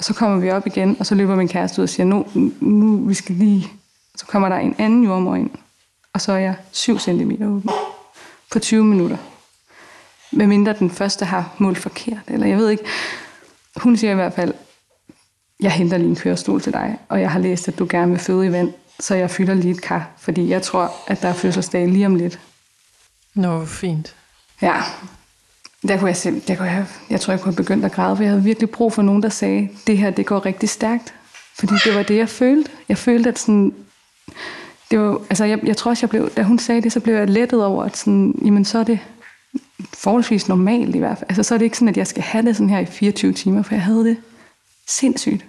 og 0.00 0.04
så 0.04 0.14
kommer 0.14 0.38
vi 0.38 0.50
op 0.50 0.66
igen, 0.66 0.96
og 1.00 1.06
så 1.06 1.14
løber 1.14 1.36
min 1.36 1.48
kæreste 1.48 1.80
ud 1.80 1.82
og 1.82 1.88
siger, 1.88 2.06
nu, 2.06 2.26
nu 2.60 2.96
vi 2.96 3.14
skal 3.14 3.34
lige... 3.34 3.68
Så 4.16 4.26
kommer 4.26 4.48
der 4.48 4.56
en 4.56 4.74
anden 4.78 5.04
jordmor 5.04 5.36
ind, 5.36 5.50
og 6.12 6.20
så 6.20 6.32
er 6.32 6.38
jeg 6.38 6.54
7 6.72 6.98
cm 6.98 7.30
åben 7.30 7.70
på 8.52 8.58
20 8.58 8.84
minutter. 8.84 9.16
Med 10.32 10.46
mindre 10.46 10.72
den 10.72 10.90
første 10.90 11.24
har 11.24 11.54
målt 11.58 11.78
forkert, 11.78 12.20
eller 12.26 12.46
jeg 12.46 12.58
ved 12.58 12.70
ikke. 12.70 12.84
Hun 13.76 13.96
siger 13.96 14.10
i 14.10 14.14
hvert 14.14 14.32
fald, 14.32 14.54
jeg 15.60 15.72
henter 15.72 15.98
lige 15.98 16.08
en 16.08 16.16
kørestol 16.16 16.60
til 16.60 16.72
dig, 16.72 16.98
og 17.08 17.20
jeg 17.20 17.30
har 17.30 17.38
læst, 17.38 17.68
at 17.68 17.78
du 17.78 17.86
gerne 17.90 18.10
vil 18.10 18.20
føde 18.20 18.46
i 18.46 18.52
vand, 18.52 18.72
så 19.00 19.14
jeg 19.14 19.30
fylder 19.30 19.54
lige 19.54 19.74
et 19.74 19.82
kar, 19.82 20.10
fordi 20.18 20.48
jeg 20.48 20.62
tror, 20.62 20.92
at 21.06 21.22
der 21.22 21.28
er 21.28 21.34
fødselsdag 21.34 21.88
lige 21.88 22.06
om 22.06 22.14
lidt. 22.14 22.40
Nå, 23.34 23.64
fint. 23.64 24.14
Ja, 24.62 24.82
der 25.88 25.98
kunne 25.98 26.08
jeg, 26.08 26.16
selv, 26.16 26.42
der 26.48 26.56
kunne 26.56 26.68
jeg, 26.68 26.86
jeg 27.10 27.20
tror, 27.20 27.32
jeg 27.32 27.40
kunne 27.40 27.52
have 27.52 27.62
begyndt 27.62 27.84
at 27.84 27.92
græde, 27.92 28.16
for 28.16 28.22
jeg 28.22 28.30
havde 28.30 28.44
virkelig 28.44 28.70
brug 28.70 28.92
for 28.92 29.02
nogen, 29.02 29.22
der 29.22 29.28
sagde, 29.28 29.68
det 29.86 29.98
her, 29.98 30.10
det 30.10 30.26
går 30.26 30.46
rigtig 30.46 30.68
stærkt. 30.68 31.14
Fordi 31.58 31.74
det 31.84 31.94
var 31.94 32.02
det, 32.02 32.16
jeg 32.16 32.28
følte. 32.28 32.70
Jeg 32.88 32.98
følte, 32.98 33.28
at 33.28 33.38
sådan, 33.38 33.74
det 34.90 34.98
var, 34.98 35.20
altså 35.30 35.44
jeg, 35.44 35.60
jeg 35.64 35.76
tror 35.76 35.90
også, 35.90 36.06
jeg 36.06 36.10
blev, 36.10 36.30
da 36.30 36.42
hun 36.42 36.58
sagde 36.58 36.80
det, 36.80 36.92
så 36.92 37.00
blev 37.00 37.14
jeg 37.14 37.28
lettet 37.28 37.64
over, 37.64 37.84
at 37.84 37.96
sådan, 37.96 38.34
jamen 38.44 38.64
så 38.64 38.78
er 38.78 38.84
det 38.84 38.98
forholdsvis 39.94 40.48
normalt 40.48 40.96
i 40.96 40.98
hvert 40.98 41.18
fald. 41.18 41.30
Altså 41.30 41.42
så 41.42 41.54
er 41.54 41.58
det 41.58 41.64
ikke 41.64 41.76
sådan, 41.76 41.88
at 41.88 41.96
jeg 41.96 42.06
skal 42.06 42.22
have 42.22 42.46
det 42.46 42.56
sådan 42.56 42.70
her 42.70 42.78
i 42.78 42.86
24 42.86 43.32
timer, 43.32 43.62
for 43.62 43.74
jeg 43.74 43.82
havde 43.82 44.04
det 44.04 44.16
sindssygt. 44.88 45.46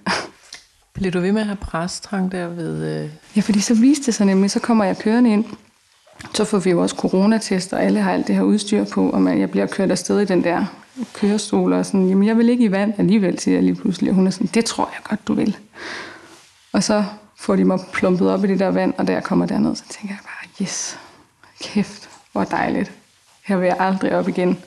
Bliver 0.94 1.12
du 1.12 1.20
ved 1.20 1.32
med 1.32 1.42
at 1.42 1.48
have 1.48 1.58
præstrang 1.58 2.32
der 2.32 2.48
ved... 2.48 3.04
Øh... 3.04 3.10
Ja, 3.36 3.42
fordi 3.42 3.60
så 3.60 3.74
viste 3.74 4.06
det 4.06 4.14
sig 4.14 4.26
nemlig, 4.26 4.52
så 4.52 4.60
kommer 4.60 4.86
jeg 4.86 4.98
kørende 4.98 5.34
ind, 5.34 5.46
så 6.34 6.46
får 6.46 6.60
vi 6.60 6.70
jo 6.70 6.82
også 6.82 6.96
coronatest, 6.96 7.74
og 7.74 7.84
alle 7.84 8.00
har 8.00 8.13
alt 8.13 8.28
det 8.28 8.36
her 8.36 8.44
udstyr 8.44 8.86
på, 8.86 9.10
og 9.10 9.22
man, 9.22 9.40
jeg 9.40 9.51
bliver 9.51 9.66
kørt 9.66 9.92
afsted 9.92 10.20
i 10.20 10.25
den 10.25 10.44
der 10.44 10.66
kørestol, 11.13 11.74
og 11.74 11.86
sådan, 11.86 12.10
jamen 12.10 12.28
jeg 12.28 12.38
vil 12.38 12.50
ikke 12.50 12.63
i 12.63 12.72
vand 12.72 12.94
alligevel, 12.98 13.40
siger 13.40 13.56
jeg 13.56 13.63
lige 13.63 13.75
pludselig. 13.75 14.10
Og 14.10 14.16
hun 14.16 14.28
er 14.28 14.32
sådan, 14.32 14.50
det 14.54 14.66
tror 14.66 14.90
jeg 14.94 15.04
godt, 15.04 15.28
du 15.28 15.34
vil. 15.34 15.58
Og 16.74 16.84
så 16.84 17.04
får 17.38 17.56
de 17.56 17.66
mig 17.66 17.80
plumpet 17.94 18.30
op 18.30 18.44
i 18.44 18.48
det 18.48 18.60
der 18.60 18.72
vand, 18.72 18.94
og 18.98 19.08
der 19.08 19.20
kommer 19.20 19.46
derned, 19.46 19.75
så 19.75 19.84
tænker 19.90 20.16
jeg 20.16 20.24
bare, 20.24 20.66
yes, 20.66 21.00
kæft, 21.62 22.10
hvor 22.32 22.44
dejligt. 22.44 22.92
Her 23.46 23.58
vil 23.58 23.66
jeg 23.66 23.78
aldrig 23.80 24.16
op 24.16 24.28
igen. 24.28 24.58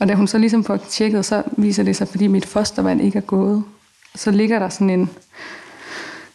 Og 0.00 0.08
da 0.08 0.14
hun 0.14 0.26
så 0.26 0.38
ligesom 0.38 0.64
får 0.64 0.76
tjekket, 0.76 1.24
så 1.24 1.42
viser 1.56 1.82
det 1.82 1.96
sig, 1.96 2.08
fordi 2.08 2.26
mit 2.26 2.46
fostervand 2.46 3.00
ikke 3.00 3.18
er 3.18 3.22
gået. 3.22 3.64
Så 4.14 4.30
ligger 4.30 4.58
der 4.58 4.68
sådan 4.68 4.90
en 4.90 5.10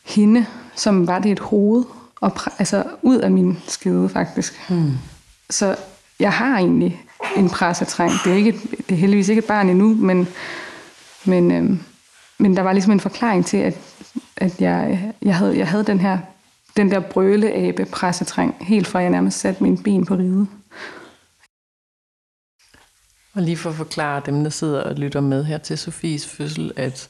hende, 0.03 0.45
som 0.75 1.07
var 1.07 1.19
det 1.19 1.31
et 1.31 1.39
hoved, 1.39 1.83
og 2.25 2.33
altså 2.59 2.83
ud 3.01 3.17
af 3.17 3.31
min 3.31 3.57
skede 3.67 4.09
faktisk. 4.09 4.69
Hmm. 4.69 4.91
Så 5.49 5.75
jeg 6.19 6.33
har 6.33 6.57
egentlig 6.57 7.01
en 7.37 7.49
pressetræng. 7.49 8.11
Det 8.23 8.31
er, 8.31 8.35
ikke, 8.35 8.51
det 8.77 8.91
er 8.91 8.95
heldigvis 8.95 9.29
ikke 9.29 9.39
et 9.39 9.45
barn 9.45 9.69
endnu, 9.69 9.95
men, 9.95 10.27
men, 11.25 11.51
øhm, 11.51 11.79
men 12.37 12.55
der 12.55 12.61
var 12.61 12.73
ligesom 12.73 12.91
en 12.91 12.99
forklaring 12.99 13.45
til, 13.45 13.57
at, 13.57 13.77
at 14.37 14.61
jeg, 14.61 15.13
jeg, 15.21 15.35
havde, 15.35 15.57
jeg 15.57 15.67
havde 15.67 15.83
den 15.83 15.99
her 15.99 16.17
den 16.77 16.91
der 16.91 16.99
brøleabe 16.99 17.85
pressetræng, 17.85 18.55
helt 18.61 18.87
fra 18.87 18.99
jeg 18.99 19.09
nærmest 19.09 19.39
satte 19.39 19.63
mine 19.63 19.77
ben 19.77 20.05
på 20.05 20.15
ride. 20.15 20.47
Og 23.33 23.41
lige 23.41 23.57
for 23.57 23.69
at 23.69 23.75
forklare 23.75 24.21
dem, 24.25 24.43
der 24.43 24.49
sidder 24.49 24.83
og 24.83 24.95
lytter 24.95 25.21
med 25.21 25.43
her 25.43 25.57
til 25.57 25.77
Sofies 25.77 26.27
fødsel, 26.27 26.71
at 26.75 27.09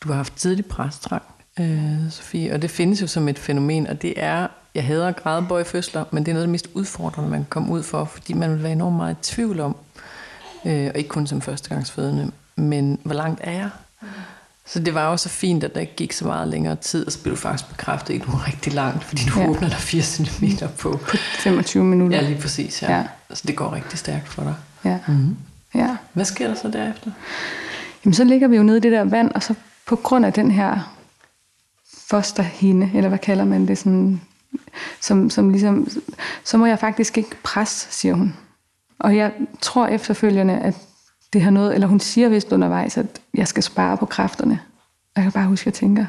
du 0.00 0.08
har 0.08 0.14
haft 0.14 0.36
tidlig 0.36 0.66
præstrang, 0.66 1.22
øh, 1.60 2.10
Sofie, 2.10 2.54
og 2.54 2.62
det 2.62 2.70
findes 2.70 3.02
jo 3.02 3.06
som 3.06 3.28
et 3.28 3.38
fænomen, 3.38 3.86
og 3.86 4.02
det 4.02 4.14
er, 4.16 4.46
jeg 4.74 4.84
hader 4.84 5.12
grædebøj 5.12 5.64
fødsler, 5.64 6.04
men 6.10 6.24
det 6.24 6.30
er 6.30 6.34
noget 6.34 6.42
af 6.42 6.46
det 6.46 6.52
mest 6.52 6.68
udfordrende, 6.74 7.30
man 7.30 7.38
kan 7.38 7.46
komme 7.50 7.72
ud 7.72 7.82
for, 7.82 8.04
fordi 8.04 8.32
man 8.32 8.50
vil 8.50 8.62
være 8.62 8.72
enormt 8.72 8.96
meget 8.96 9.14
i 9.14 9.22
tvivl 9.22 9.60
om, 9.60 9.76
øh, 10.64 10.86
og 10.86 10.98
ikke 10.98 11.08
kun 11.08 11.26
som 11.26 11.40
førstegangsfødende, 11.40 12.30
men 12.56 12.98
hvor 13.04 13.14
langt 13.14 13.40
er 13.44 13.52
jeg? 13.52 13.70
Så 14.66 14.80
det 14.80 14.94
var 14.94 15.10
jo 15.10 15.16
så 15.16 15.28
fint, 15.28 15.64
at 15.64 15.74
der 15.74 15.80
ikke 15.80 15.96
gik 15.96 16.12
så 16.12 16.24
meget 16.24 16.48
længere 16.48 16.76
tid, 16.76 17.06
og 17.06 17.12
så 17.12 17.22
blev 17.22 17.34
du 17.34 17.40
faktisk 17.40 17.70
bekræftet, 17.70 18.14
at 18.14 18.26
du 18.26 18.30
var 18.30 18.46
rigtig 18.46 18.72
langt, 18.72 19.04
fordi 19.04 19.22
du 19.34 19.40
ja. 19.40 19.48
åbner 19.48 19.68
dig 19.68 19.78
4 19.78 20.02
cm 20.02 20.44
på, 20.78 20.90
på 21.08 21.16
25 21.16 21.84
minutter. 21.84 22.16
Ja, 22.16 22.28
lige 22.28 22.40
præcis. 22.40 22.82
Ja. 22.82 22.96
ja. 22.96 23.04
Så 23.34 23.42
det 23.46 23.56
går 23.56 23.74
rigtig 23.74 23.98
stærkt 23.98 24.28
for 24.28 24.42
dig. 24.42 24.54
Ja. 24.84 24.98
Mm-hmm. 25.06 25.36
ja. 25.74 25.96
Hvad 26.12 26.24
sker 26.24 26.48
der 26.48 26.54
så 26.54 26.68
derefter? 26.68 27.10
Jamen, 28.04 28.14
så 28.14 28.24
ligger 28.24 28.48
vi 28.48 28.56
jo 28.56 28.62
nede 28.62 28.76
i 28.76 28.80
det 28.80 28.92
der 28.92 29.04
vand, 29.04 29.30
og 29.34 29.42
så 29.42 29.54
på 29.86 29.96
grund 29.96 30.26
af 30.26 30.32
den 30.32 30.50
her 30.50 30.96
fosterhinde, 32.12 32.90
eller 32.94 33.08
hvad 33.08 33.18
kalder 33.18 33.44
man 33.44 33.68
det, 33.68 33.78
sådan, 33.78 34.20
som, 35.00 35.30
som 35.30 35.50
ligesom, 35.50 35.88
så 36.44 36.58
må 36.58 36.66
jeg 36.66 36.78
faktisk 36.78 37.18
ikke 37.18 37.36
presse, 37.42 37.86
siger 37.90 38.14
hun. 38.14 38.34
Og 38.98 39.16
jeg 39.16 39.32
tror 39.60 39.86
efterfølgende, 39.86 40.58
at 40.58 40.74
det 41.32 41.42
har 41.42 41.50
noget, 41.50 41.74
eller 41.74 41.86
hun 41.86 42.00
siger 42.00 42.28
vist 42.28 42.52
undervejs, 42.52 42.98
at 42.98 43.20
jeg 43.34 43.48
skal 43.48 43.62
spare 43.62 43.96
på 43.96 44.06
kræfterne. 44.06 44.60
Og 45.14 45.22
jeg 45.22 45.22
kan 45.22 45.32
bare 45.32 45.46
huske, 45.46 45.62
at 45.62 45.66
jeg 45.66 45.74
tænker, 45.74 46.06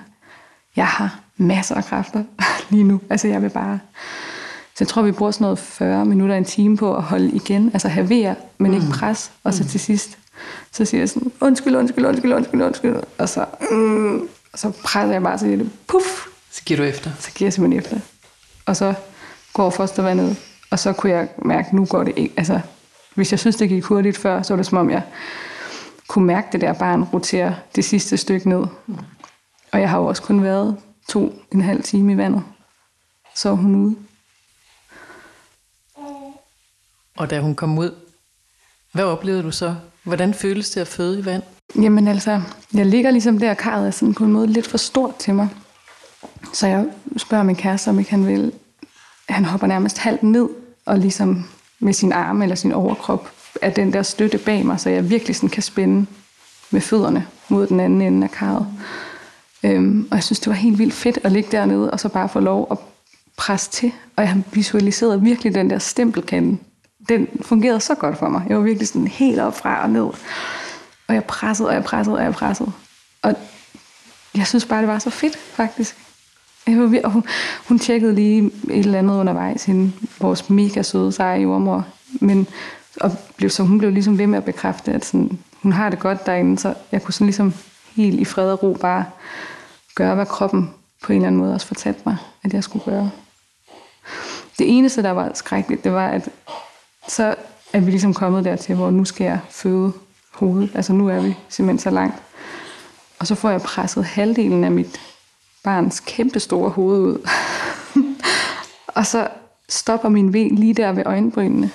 jeg 0.75 0.87
har 0.87 1.19
masser 1.37 1.75
af 1.75 1.83
kræfter 1.83 2.23
lige 2.71 2.83
nu. 2.83 3.01
Altså 3.09 3.27
jeg 3.27 3.41
vil 3.41 3.49
bare... 3.49 3.79
Så 4.75 4.77
jeg 4.79 4.87
tror, 4.87 5.01
vi 5.01 5.11
bruger 5.11 5.31
sådan 5.31 5.45
noget 5.45 5.59
40 5.59 6.05
minutter, 6.05 6.35
en 6.35 6.45
time 6.45 6.77
på 6.77 6.95
at 6.95 7.03
holde 7.03 7.31
igen, 7.31 7.71
altså 7.73 7.87
havere, 7.87 8.35
men 8.57 8.71
mm. 8.71 8.77
ikke 8.77 8.87
pres. 8.93 9.31
Og 9.43 9.53
så 9.53 9.63
mm. 9.63 9.69
til 9.69 9.79
sidst, 9.79 10.17
så 10.71 10.85
siger 10.85 11.01
jeg 11.01 11.09
sådan, 11.09 11.31
undskyld, 11.41 11.75
undskyld, 11.75 12.05
undskyld, 12.05 12.33
undskyld, 12.33 12.61
undskyld. 12.61 12.95
Og 13.17 13.29
så, 13.29 13.45
mm, 13.71 14.27
og 14.53 14.59
så 14.59 14.71
presser 14.83 15.13
jeg 15.13 15.23
bare, 15.23 15.39
så 15.39 15.45
det, 15.45 15.71
puff. 15.87 16.27
Så 16.51 16.61
giver 16.65 16.77
du 16.77 16.83
efter? 16.83 17.11
Så 17.19 17.31
giver 17.31 17.47
jeg 17.47 17.53
simpelthen 17.53 17.79
efter. 17.79 17.99
Og 18.65 18.75
så 18.75 18.93
går 19.53 19.69
fostervandet, 19.69 20.37
og 20.71 20.79
så 20.79 20.93
kunne 20.93 21.11
jeg 21.11 21.29
mærke, 21.37 21.75
nu 21.75 21.85
går 21.85 22.03
det 22.03 22.13
ikke. 22.17 22.33
Altså, 22.37 22.59
hvis 23.15 23.31
jeg 23.31 23.39
synes, 23.39 23.55
det 23.55 23.69
gik 23.69 23.83
hurtigt 23.83 24.17
før, 24.17 24.41
så 24.41 24.53
var 24.53 24.57
det 24.57 24.65
som 24.65 24.77
om, 24.77 24.89
jeg 24.89 25.03
kunne 26.07 26.25
mærke 26.25 26.47
det 26.51 26.61
der 26.61 26.73
barn 26.73 27.03
rotere 27.03 27.55
det 27.75 27.85
sidste 27.85 28.17
stykke 28.17 28.49
ned. 28.49 28.65
Og 29.71 29.81
jeg 29.81 29.89
har 29.89 29.97
jo 29.99 30.05
også 30.05 30.21
kun 30.21 30.43
været 30.43 30.77
to 31.09 31.43
en 31.51 31.61
halv 31.61 31.83
time 31.83 32.13
i 32.13 32.17
vandet. 32.17 32.43
Så 33.35 33.49
var 33.49 33.55
hun 33.55 33.75
ude. 33.75 33.95
Og 37.17 37.29
da 37.29 37.39
hun 37.39 37.55
kom 37.55 37.77
ud, 37.77 37.95
hvad 38.91 39.03
oplevede 39.03 39.43
du 39.43 39.51
så? 39.51 39.75
Hvordan 40.03 40.33
føles 40.33 40.69
det 40.69 40.81
at 40.81 40.87
føde 40.87 41.19
i 41.19 41.25
vand? 41.25 41.43
Jamen 41.75 42.07
altså, 42.07 42.41
jeg 42.73 42.85
ligger 42.85 43.11
ligesom 43.11 43.39
der, 43.39 43.53
karret 43.53 43.87
er 43.87 43.91
sådan 43.91 44.13
på 44.13 44.23
en 44.23 44.31
måde 44.31 44.47
lidt 44.47 44.67
for 44.67 44.77
stort 44.77 45.15
til 45.15 45.33
mig. 45.33 45.49
Så 46.53 46.67
jeg 46.67 46.85
spørger 47.17 47.43
min 47.43 47.55
kæreste, 47.55 47.89
om 47.89 47.99
ikke 47.99 48.11
han 48.11 48.27
vil... 48.27 48.51
Han 49.29 49.45
hopper 49.45 49.67
nærmest 49.67 49.97
halvt 49.97 50.23
ned 50.23 50.49
og 50.85 50.99
ligesom 50.99 51.45
med 51.79 51.93
sin 51.93 52.11
arm 52.11 52.41
eller 52.41 52.55
sin 52.55 52.71
overkrop 52.71 53.31
er 53.61 53.69
den 53.69 53.93
der 53.93 54.03
støtte 54.03 54.37
bag 54.37 54.65
mig, 54.65 54.79
så 54.79 54.89
jeg 54.89 55.09
virkelig 55.09 55.35
sådan 55.35 55.49
kan 55.49 55.63
spænde 55.63 56.05
med 56.71 56.81
fødderne 56.81 57.27
mod 57.49 57.67
den 57.67 57.79
anden 57.79 58.01
ende 58.01 58.23
af 58.23 58.31
karret. 58.31 58.67
Øhm, 59.63 60.07
og 60.11 60.15
jeg 60.15 60.23
synes, 60.23 60.39
det 60.39 60.47
var 60.47 60.53
helt 60.53 60.79
vildt 60.79 60.93
fedt 60.93 61.19
at 61.23 61.31
ligge 61.31 61.51
dernede, 61.51 61.91
og 61.91 61.99
så 61.99 62.09
bare 62.09 62.29
få 62.29 62.39
lov 62.39 62.67
at 62.71 62.77
presse 63.37 63.71
til. 63.71 63.91
Og 64.15 64.23
jeg 64.23 64.43
visualiserede 64.53 65.21
virkelig 65.21 65.55
den 65.55 65.69
der 65.69 65.79
stempelkande. 65.79 66.57
Den 67.09 67.27
fungerede 67.41 67.79
så 67.79 67.95
godt 67.95 68.17
for 68.17 68.29
mig. 68.29 68.45
Jeg 68.49 68.57
var 68.57 68.63
virkelig 68.63 68.87
sådan 68.87 69.07
helt 69.07 69.39
op 69.39 69.57
fra 69.57 69.83
og 69.83 69.89
ned. 69.89 70.09
Og 71.07 71.13
jeg 71.15 71.23
pressede, 71.23 71.69
og 71.69 71.75
jeg 71.75 71.83
pressede, 71.83 72.17
og 72.17 72.23
jeg 72.23 72.33
pressede. 72.33 72.71
Og 73.21 73.35
jeg 74.35 74.47
synes 74.47 74.65
bare, 74.65 74.81
det 74.81 74.87
var 74.87 74.99
så 74.99 75.09
fedt, 75.09 75.37
faktisk. 75.37 75.97
Jeg 76.67 76.79
var, 76.79 76.99
og 77.03 77.11
hun, 77.11 77.23
hun 77.67 77.79
tjekkede 77.79 78.15
lige 78.15 78.51
et 78.69 78.79
eller 78.79 78.99
andet 78.99 79.19
undervejs, 79.19 79.63
hende, 79.63 79.91
vores 80.19 80.49
mega 80.49 80.81
søde, 80.81 81.11
seje 81.11 81.41
jordmor. 81.41 81.85
Men, 82.21 82.47
og 83.01 83.11
blev, 83.37 83.49
så 83.49 83.63
hun 83.63 83.77
blev 83.77 83.91
ligesom 83.91 84.17
ved 84.17 84.27
med 84.27 84.37
at 84.37 84.45
bekræfte, 84.45 84.91
at 84.91 85.05
sådan, 85.05 85.39
hun 85.61 85.71
har 85.71 85.89
det 85.89 85.99
godt 85.99 86.25
derinde, 86.25 86.59
så 86.59 86.73
jeg 86.91 87.03
kunne 87.03 87.13
sådan 87.13 87.27
ligesom 87.27 87.53
helt 87.95 88.19
i 88.19 88.25
fred 88.25 88.51
og 88.51 88.63
ro 88.63 88.77
bare 88.81 89.05
gøre, 89.95 90.15
hvad 90.15 90.25
kroppen 90.25 90.73
på 91.03 91.13
en 91.13 91.15
eller 91.15 91.27
anden 91.27 91.41
måde 91.41 91.53
også 91.53 91.67
fortalte 91.67 92.01
mig, 92.05 92.17
at 92.43 92.53
jeg 92.53 92.63
skulle 92.63 92.85
gøre. 92.85 93.11
Det 94.59 94.77
eneste, 94.77 95.03
der 95.03 95.11
var 95.11 95.31
skrækkeligt, 95.33 95.83
det 95.83 95.91
var, 95.91 96.07
at 96.07 96.29
så 97.07 97.35
er 97.73 97.79
vi 97.79 97.91
ligesom 97.91 98.13
kommet 98.13 98.45
dertil, 98.45 98.75
hvor 98.75 98.89
nu 98.89 99.05
skal 99.05 99.25
jeg 99.25 99.39
føde 99.49 99.93
hovedet. 100.31 100.71
Altså 100.75 100.93
nu 100.93 101.09
er 101.09 101.19
vi 101.19 101.37
simpelthen 101.49 101.79
så 101.79 101.89
langt. 101.89 102.15
Og 103.19 103.27
så 103.27 103.35
får 103.35 103.49
jeg 103.49 103.61
presset 103.61 104.05
halvdelen 104.05 104.63
af 104.63 104.71
mit 104.71 105.01
barns 105.63 105.99
kæmpe 105.99 106.39
store 106.39 106.69
hoved 106.69 106.99
ud. 106.99 107.29
og 108.97 109.05
så 109.05 109.27
stopper 109.69 110.09
min 110.09 110.33
V 110.33 110.33
lige 110.33 110.73
der 110.73 110.91
ved 110.91 111.03
øjenbrynene. 111.05 111.71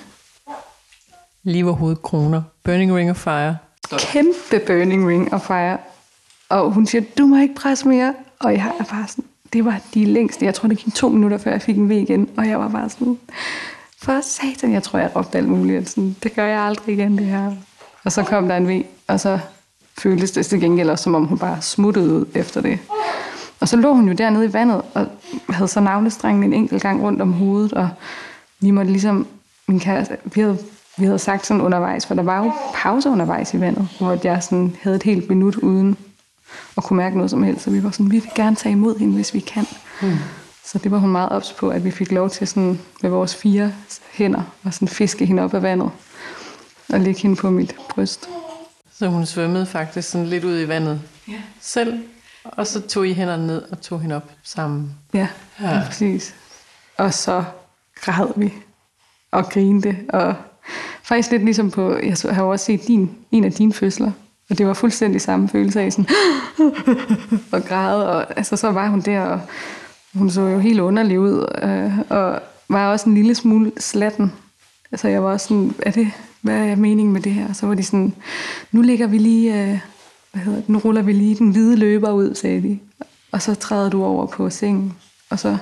Lige 1.43 1.63
hvor 1.63 1.73
hovedet 1.73 2.01
kroner. 2.01 2.41
Burning 2.63 2.95
ring 2.95 3.09
of 3.09 3.17
fire. 3.17 3.57
Stop. 3.85 3.99
Kæmpe 3.99 4.59
burning 4.67 5.07
ring 5.09 5.33
of 5.33 5.41
fire. 5.41 5.77
Og 6.49 6.71
hun 6.71 6.85
siger, 6.85 7.03
du 7.17 7.25
må 7.25 7.37
ikke 7.37 7.55
presse 7.55 7.87
mere. 7.87 8.13
Og 8.39 8.53
jeg 8.53 8.71
er 8.79 8.83
bare 8.83 9.07
sådan, 9.07 9.25
det 9.53 9.65
var 9.65 9.81
de 9.93 10.05
længste. 10.05 10.45
Jeg 10.45 10.55
tror, 10.55 10.67
det 10.67 10.77
gik 10.77 10.93
to 10.93 11.09
minutter, 11.09 11.37
før 11.37 11.51
jeg 11.51 11.61
fik 11.61 11.77
en 11.77 11.89
V 11.89 11.91
igen. 11.91 12.29
Og 12.37 12.47
jeg 12.47 12.59
var 12.59 12.67
bare 12.67 12.89
sådan, 12.89 13.19
for 14.01 14.21
satan, 14.21 14.73
jeg 14.73 14.83
tror, 14.83 14.99
jeg 14.99 15.15
råbte 15.15 15.37
alt 15.37 15.47
muligt. 15.47 15.89
Sådan, 15.89 16.15
det 16.23 16.35
gør 16.35 16.45
jeg 16.45 16.61
aldrig 16.61 16.93
igen, 16.93 17.17
det 17.17 17.25
her. 17.25 17.51
Og 18.03 18.11
så 18.11 18.23
kom 18.23 18.47
der 18.47 18.57
en 18.57 18.67
V, 18.67 18.83
og 19.07 19.19
så 19.19 19.39
føltes 19.97 20.31
det 20.31 20.45
til 20.45 20.61
gengæld 20.61 20.89
også, 20.89 21.03
som 21.03 21.15
om 21.15 21.25
hun 21.25 21.37
bare 21.37 21.61
smuttede 21.61 22.13
ud 22.13 22.25
efter 22.33 22.61
det. 22.61 22.79
Og 23.59 23.67
så 23.67 23.77
lå 23.77 23.93
hun 23.93 24.07
jo 24.07 24.13
dernede 24.13 24.45
i 24.45 24.53
vandet, 24.53 24.81
og 24.93 25.07
havde 25.49 25.67
så 25.67 25.79
navlestrengen 25.79 26.43
en 26.43 26.53
enkelt 26.53 26.81
gang 26.81 27.01
rundt 27.01 27.21
om 27.21 27.33
hovedet, 27.33 27.73
og 27.73 27.89
vi 28.59 28.71
måtte 28.71 28.91
ligesom, 28.91 29.27
min 29.67 29.79
kæreste, 29.79 30.17
vi 30.23 30.41
havde, 30.41 30.57
vi 30.97 31.05
havde 31.05 31.19
sagt 31.19 31.45
sådan 31.45 31.61
undervejs, 31.61 32.05
for 32.05 32.15
der 32.15 32.23
var 32.23 32.43
jo 32.43 32.51
pause 32.73 33.09
undervejs 33.09 33.53
i 33.53 33.59
vandet, 33.59 33.87
hvor 33.97 34.17
jeg 34.23 34.43
sådan 34.43 34.75
havde 34.81 34.95
et 34.95 35.03
helt 35.03 35.29
minut 35.29 35.55
uden 35.55 35.97
at 36.77 36.83
kunne 36.83 36.97
mærke 36.97 37.15
noget 37.15 37.31
som 37.31 37.43
helst, 37.43 37.63
så 37.63 37.69
vi 37.69 37.83
var 37.83 37.91
sådan, 37.91 38.11
vi 38.11 38.19
vil 38.19 38.29
gerne 38.35 38.55
tage 38.55 38.73
imod 38.73 38.99
hende, 38.99 39.13
hvis 39.13 39.33
vi 39.33 39.39
kan. 39.39 39.65
Mm. 40.01 40.17
Så 40.71 40.77
det 40.77 40.91
var 40.91 40.97
hun 40.97 41.09
meget 41.09 41.29
ops 41.29 41.53
på, 41.53 41.69
at 41.69 41.83
vi 41.83 41.91
fik 41.91 42.11
lov 42.11 42.29
til 42.29 42.47
sådan 42.47 42.79
med 43.01 43.09
vores 43.09 43.35
fire 43.35 43.73
hænder 44.11 44.41
og 44.63 44.73
sådan 44.73 44.87
fiske 44.87 45.25
hende 45.25 45.43
op 45.43 45.53
af 45.53 45.61
vandet 45.61 45.91
og 46.89 46.99
lægge 46.99 47.21
hende 47.21 47.35
på 47.35 47.49
mit 47.49 47.75
bryst. 47.89 48.29
Så 48.93 49.07
hun 49.07 49.25
svømmede 49.25 49.65
faktisk 49.65 50.09
sådan 50.09 50.27
lidt 50.27 50.43
ud 50.43 50.59
i 50.61 50.67
vandet 50.67 51.01
ja. 51.27 51.41
selv, 51.61 52.03
og 52.43 52.67
så 52.67 52.81
tog 52.81 53.07
I 53.07 53.13
hænderne 53.13 53.47
ned 53.47 53.61
og 53.71 53.81
tog 53.81 54.01
hende 54.01 54.15
op 54.15 54.31
sammen. 54.43 54.95
Ja, 55.13 55.27
ja. 55.61 55.81
præcis. 55.85 56.35
Og 56.97 57.13
så 57.13 57.43
græd 58.01 58.27
vi 58.35 58.53
og 59.31 59.49
grinte, 59.49 59.97
og 60.09 60.35
faktisk 61.03 61.31
lidt 61.31 61.43
ligesom 61.43 61.71
på, 61.71 61.97
jeg 61.97 62.15
har 62.31 62.43
også 62.43 62.65
set 62.65 62.87
din, 62.87 63.15
en 63.31 63.43
af 63.43 63.51
dine 63.51 63.73
fødsler, 63.73 64.11
Og 64.49 64.57
det 64.57 64.67
var 64.67 64.73
fuldstændig 64.73 65.21
samme 65.21 65.49
følelse 65.49 65.81
af 65.81 65.93
sådan, 65.93 66.07
og 67.53 67.63
græde, 67.65 68.09
og 68.09 68.37
altså, 68.37 68.55
så 68.55 68.71
var 68.71 68.87
hun 68.87 69.01
der, 69.01 69.21
og 69.21 69.41
hun 70.13 70.29
så 70.29 70.41
jo 70.41 70.59
helt 70.59 70.79
underlig 70.79 71.19
ud, 71.19 71.45
øh, 71.63 71.99
og 72.09 72.41
var 72.69 72.91
også 72.91 73.09
en 73.09 73.15
lille 73.15 73.35
smule 73.35 73.71
slatten. 73.77 74.33
Altså 74.91 75.07
jeg 75.07 75.23
var 75.23 75.31
også 75.31 75.47
sådan, 75.47 75.75
er 75.79 75.91
det, 75.91 76.11
hvad 76.41 76.67
er 76.67 76.75
meningen 76.75 77.13
med 77.13 77.21
det 77.21 77.31
her? 77.31 77.53
Så 77.53 77.67
var 77.67 77.75
de 77.75 77.83
sådan, 77.83 78.15
nu 78.71 78.81
ligger 78.81 79.07
vi 79.07 79.17
lige, 79.17 79.61
øh, 79.61 79.79
hvad 80.31 80.41
hedder 80.41 80.59
det, 80.59 80.69
nu 80.69 80.77
ruller 80.79 81.01
vi 81.01 81.13
lige 81.13 81.35
den 81.35 81.51
hvide 81.51 81.75
løber 81.75 82.11
ud, 82.11 82.35
sagde 82.35 82.61
de. 82.61 82.79
Og 83.31 83.41
så 83.41 83.55
træder 83.55 83.89
du 83.89 84.03
over 84.03 84.25
på 84.25 84.49
sengen. 84.49 84.93
Og 85.29 85.39
så, 85.39 85.57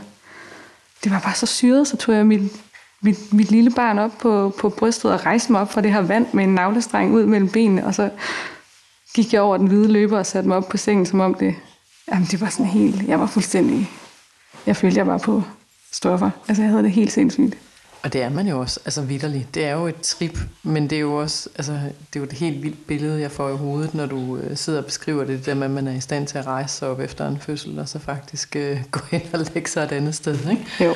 det 1.04 1.12
var 1.12 1.20
bare 1.20 1.36
så 1.36 1.46
syret, 1.46 1.88
så 1.88 1.98
tog 1.98 2.16
jeg 2.16 2.26
mit, 2.26 2.42
mit, 3.02 3.34
mit 3.34 3.52
lille 3.52 3.72
barn 3.72 4.00
op 4.00 4.12
på, 4.20 4.56
på 4.60 4.70
brystet 4.70 5.12
og 5.12 5.26
rejste 5.26 5.52
mig 5.52 5.62
op 5.62 5.72
fra 5.72 5.82
det 5.82 5.94
her 5.94 6.02
vand 6.02 6.28
med 6.34 6.44
en 6.44 6.54
navlestreng 6.54 7.14
ud 7.14 7.26
mellem 7.26 7.50
benene, 7.50 7.86
og 7.86 7.96
så 7.96 8.10
gik 9.16 9.34
jeg 9.34 9.42
over 9.42 9.58
den 9.58 9.68
hvide 9.68 9.92
løber 9.92 10.18
og 10.18 10.26
satte 10.26 10.48
mig 10.48 10.58
op 10.58 10.70
på 10.70 10.78
sengen, 10.78 11.06
som 11.06 11.20
om 11.20 11.34
det, 11.34 11.56
jamen 12.12 12.28
det 12.32 12.42
var 12.42 12.50
sådan 12.50 12.66
helt, 12.66 13.08
jeg 13.08 13.20
var 13.20 13.28
fuldstændig, 13.28 13.90
jeg 14.66 14.76
følte, 14.76 14.98
jeg 14.98 15.08
var 15.08 15.18
på 15.18 15.44
stoffer. 15.92 16.30
Altså 16.48 16.64
jeg 16.64 16.72
havde 16.72 16.84
det 16.84 16.92
helt 16.92 17.12
sindssygt. 17.12 17.58
Og 18.04 18.14
det 18.14 18.24
er 18.24 18.30
man 18.30 18.48
jo 18.48 18.60
også, 18.60 18.80
altså 18.86 19.02
vidderligt. 19.02 19.56
Det 19.56 19.66
er 19.66 19.74
jo 19.74 19.88
et 19.88 20.02
trip, 20.02 20.40
men 20.64 20.90
det 20.90 20.96
er 20.96 21.00
jo 21.00 21.16
også, 21.16 21.50
altså 21.56 21.74
det 21.74 22.16
er 22.16 22.20
jo 22.20 22.24
et 22.24 22.34
helt 22.34 22.64
vildt 22.64 22.88
billede, 22.88 23.22
jeg 23.22 23.32
får 23.32 23.50
i 23.50 23.56
hovedet, 23.56 23.94
når 23.94 24.06
du 24.06 24.38
øh, 24.38 24.58
sidder 24.58 24.80
og 24.80 24.86
beskriver 24.86 25.24
det, 25.24 25.38
det 25.38 25.46
der 25.46 25.54
med, 25.54 25.66
at 25.66 25.72
man 25.72 25.88
er 25.88 25.92
i 25.92 26.00
stand 26.00 26.28
til 26.28 26.38
at 26.38 26.48
rejse 26.48 26.76
sig 26.76 26.88
op 26.88 27.00
efter 27.00 27.28
en 27.28 27.40
fødsel, 27.40 27.80
og 27.80 27.90
så 27.90 28.00
faktisk 28.00 28.56
øh, 28.56 28.84
gå 28.92 29.00
hen 29.12 29.22
og 29.34 29.40
lægge 29.54 29.70
sig 29.70 29.84
et 29.84 29.92
andet 29.92 30.16
sted, 30.16 30.50
ikke? 30.50 30.66
Jo. 30.80 30.96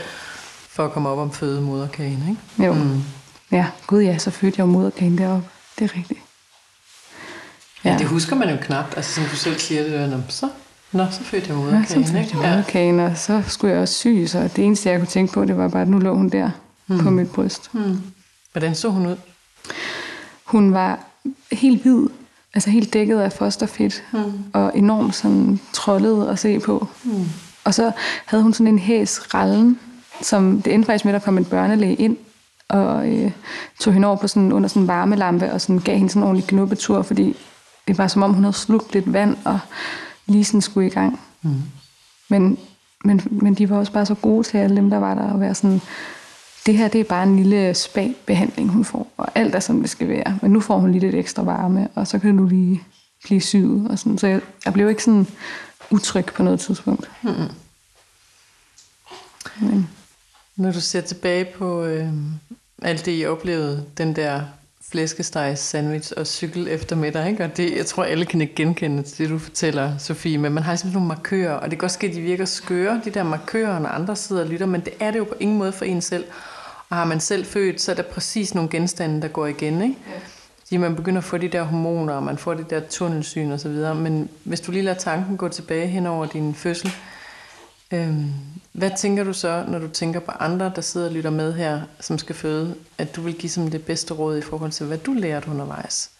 For 0.69 0.85
at 0.85 0.91
komme 0.91 1.09
op 1.09 1.17
om 1.17 1.31
fødemoderkagen, 1.31 2.23
ikke? 2.29 2.67
Jo. 2.67 2.73
Mm. 2.73 3.03
Ja, 3.51 3.67
gud 3.87 4.01
ja, 4.01 4.17
så 4.17 4.31
fødte 4.31 4.55
jeg 4.57 4.67
jo 4.67 4.71
moderkagen 4.71 5.17
deroppe. 5.17 5.47
Det 5.79 5.91
er 5.91 5.97
rigtigt. 5.97 6.19
Ja. 7.83 7.91
ja. 7.91 7.97
det 7.97 8.07
husker 8.07 8.35
man 8.35 8.49
jo 8.49 8.57
knap, 8.61 8.93
altså 8.95 9.13
som 9.13 9.23
du 9.23 9.35
selv 9.35 9.59
siger 9.59 9.83
det 9.83 9.91
der, 9.91 10.21
så, 10.29 10.49
nå, 10.91 11.05
så 11.11 11.23
fødte 11.23 11.47
jeg 11.49 11.57
moderkagen, 11.57 12.01
ja, 12.01 12.05
så 12.05 12.13
fødte 12.13 12.29
jeg 12.31 12.35
moderkagen, 12.35 12.99
og 12.99 13.17
så 13.17 13.43
skulle 13.47 13.73
jeg 13.73 13.81
også 13.81 13.93
sy, 13.93 14.25
så 14.25 14.49
det 14.55 14.65
eneste, 14.65 14.89
jeg 14.89 14.99
kunne 14.99 15.07
tænke 15.07 15.33
på, 15.33 15.45
det 15.45 15.57
var 15.57 15.67
bare, 15.67 15.81
at 15.81 15.87
nu 15.87 15.99
lå 15.99 16.15
hun 16.15 16.29
der 16.29 16.49
mm. 16.87 16.99
på 16.99 17.09
mit 17.09 17.31
bryst. 17.31 17.73
Mm. 17.73 18.01
Hvordan 18.51 18.75
så 18.75 18.89
hun 18.89 19.05
ud? 19.05 19.15
Hun 20.45 20.73
var 20.73 20.99
helt 21.51 21.81
hvid, 21.81 22.07
altså 22.53 22.69
helt 22.69 22.93
dækket 22.93 23.19
af 23.19 23.33
fosterfedt, 23.33 24.03
mm. 24.11 24.19
og 24.53 24.71
enormt 24.75 25.15
sådan 25.15 25.59
trollet 25.73 26.27
at 26.27 26.39
se 26.39 26.59
på. 26.59 26.87
Mm. 27.03 27.25
Og 27.63 27.73
så 27.73 27.91
havde 28.25 28.43
hun 28.43 28.53
sådan 28.53 28.73
en 28.73 28.79
hæs 28.79 29.33
rallen, 29.33 29.79
som 30.21 30.61
det 30.61 30.73
endte 30.73 30.85
faktisk 30.85 31.05
med, 31.05 31.13
at 31.13 31.21
der 31.21 31.25
kom 31.25 31.37
en 31.37 31.45
børnelæge 31.45 31.95
ind, 31.95 32.17
og 32.69 33.09
øh, 33.09 33.31
tog 33.79 33.93
hende 33.93 34.07
over 34.07 34.17
på 34.17 34.27
sådan, 34.27 34.51
under 34.51 34.69
sådan 34.69 34.81
en 34.81 34.87
varmelampe, 34.87 35.51
og 35.51 35.61
sådan 35.61 35.79
gav 35.79 35.97
hende 35.97 36.09
sådan 36.09 36.21
en 36.21 36.27
ordentlig 36.27 36.47
knuppetur, 36.47 37.01
fordi 37.01 37.35
det 37.87 37.97
var 37.97 38.07
som 38.07 38.23
om, 38.23 38.33
hun 38.33 38.43
havde 38.43 38.55
slugt 38.55 38.93
lidt 38.93 39.13
vand, 39.13 39.37
og 39.45 39.59
lige 40.25 40.45
sådan 40.45 40.61
skulle 40.61 40.87
i 40.87 40.93
gang. 40.93 41.19
Mm. 41.41 41.61
Men, 42.29 42.57
men, 43.05 43.21
men 43.31 43.53
de 43.53 43.69
var 43.69 43.77
også 43.77 43.91
bare 43.91 44.05
så 44.05 44.15
gode 44.15 44.43
til 44.43 44.57
alle 44.57 44.75
dem, 44.75 44.89
der 44.89 44.97
var 44.97 45.15
der, 45.15 45.33
at 45.33 45.39
være 45.39 45.55
sådan, 45.55 45.81
det 46.65 46.77
her 46.77 46.87
det 46.87 47.01
er 47.01 47.05
bare 47.05 47.23
en 47.23 47.35
lille 47.35 47.73
spagbehandling, 47.73 48.69
hun 48.69 48.85
får, 48.85 49.13
og 49.17 49.27
alt 49.35 49.55
er, 49.55 49.59
som 49.59 49.81
det 49.81 49.89
skal 49.89 50.07
være. 50.07 50.39
Men 50.41 50.51
nu 50.51 50.59
får 50.59 50.77
hun 50.77 50.91
lige 50.91 51.01
lidt 51.01 51.15
ekstra 51.15 51.43
varme, 51.43 51.87
og 51.95 52.07
så 52.07 52.19
kan 52.19 52.37
du 52.37 52.45
lige 52.45 52.83
blive 53.23 53.41
syet. 53.41 53.87
Og 53.89 53.99
sådan. 53.99 54.17
Så 54.17 54.27
jeg, 54.27 54.41
jeg 54.65 54.73
blev 54.73 54.89
ikke 54.89 55.03
sådan 55.03 55.27
utryg 55.91 56.25
på 56.25 56.43
noget 56.43 56.59
tidspunkt. 56.59 57.11
Mm-hmm. 57.21 57.47
Men. 59.59 59.89
Når 60.55 60.71
du 60.71 60.81
ser 60.81 61.01
tilbage 61.01 61.45
på 61.45 61.83
øh, 61.83 62.13
alt 62.81 63.05
det, 63.05 63.19
I 63.19 63.25
oplevede, 63.25 63.85
den 63.97 64.15
der 64.15 64.41
flæskesteg 64.91 65.57
sandwich 65.57 66.13
og 66.17 66.27
cykel 66.27 66.67
eftermiddag, 66.67 67.29
ikke? 67.29 67.43
og 67.43 67.57
det, 67.57 67.77
jeg 67.77 67.85
tror, 67.85 68.03
alle 68.03 68.25
kan 68.25 68.41
ikke 68.41 68.55
genkende 68.55 69.03
det, 69.03 69.29
du 69.29 69.39
fortæller, 69.39 69.97
Sofie, 69.97 70.37
men 70.37 70.53
man 70.53 70.63
har 70.63 70.75
simpelthen 70.75 71.01
nogle 71.01 71.07
markører, 71.07 71.53
og 71.53 71.71
det 71.71 71.79
kan 71.79 71.85
også 71.85 71.93
ske, 71.93 72.07
at 72.07 72.13
de 72.13 72.21
virker 72.21 72.45
skøre, 72.45 73.01
de 73.05 73.09
der 73.09 73.23
markører, 73.23 73.79
når 73.79 73.89
andre 73.89 74.15
sidder 74.15 74.43
og 74.43 74.47
lytter, 74.47 74.65
men 74.65 74.81
det 74.81 74.93
er 74.99 75.11
det 75.11 75.19
jo 75.19 75.23
på 75.23 75.35
ingen 75.39 75.57
måde 75.57 75.71
for 75.71 75.85
en 75.85 76.01
selv. 76.01 76.23
Og 76.89 76.97
har 76.97 77.05
man 77.05 77.19
selv 77.19 77.45
født, 77.45 77.81
så 77.81 77.91
er 77.91 77.95
der 77.95 78.03
præcis 78.03 78.55
nogle 78.55 78.69
genstande, 78.69 79.21
der 79.21 79.27
går 79.27 79.47
igen. 79.47 79.81
Ikke? 79.81 79.95
Ja. 80.07 80.19
Fordi 80.59 80.77
man 80.77 80.95
begynder 80.95 81.17
at 81.17 81.23
få 81.23 81.37
de 81.37 81.47
der 81.47 81.63
hormoner, 81.63 82.13
og 82.13 82.23
man 82.23 82.37
får 82.37 82.53
det 82.53 82.69
der 82.69 82.79
tunnelsyn 82.79 83.51
osv. 83.51 83.71
Men 83.95 84.29
hvis 84.43 84.61
du 84.61 84.71
lige 84.71 84.83
lader 84.83 84.97
tanken 84.97 85.37
gå 85.37 85.47
tilbage 85.47 85.87
hen 85.87 86.05
over 86.05 86.25
din 86.25 86.55
fødsel, 86.55 86.91
øhm, 87.93 88.33
hvad 88.71 88.91
tænker 88.97 89.23
du 89.23 89.33
så, 89.33 89.65
når 89.67 89.79
du 89.79 89.87
tænker 89.87 90.19
på 90.19 90.31
andre, 90.31 90.71
der 90.75 90.81
sidder 90.81 91.07
og 91.07 91.13
lytter 91.13 91.29
med 91.29 91.53
her, 91.53 91.81
som 91.99 92.17
skal 92.17 92.35
føde, 92.35 92.75
at 92.97 93.15
du 93.15 93.21
vil 93.21 93.33
give 93.33 93.49
som 93.49 93.67
det 93.67 93.85
bedste 93.85 94.13
råd 94.13 94.37
i 94.37 94.41
forhold 94.41 94.71
til, 94.71 94.85
hvad 94.85 94.97
du 94.97 95.13
lærte 95.13 95.49
undervejs? 95.49 96.11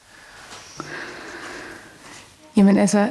Jamen 2.57 2.77
altså, 2.77 3.09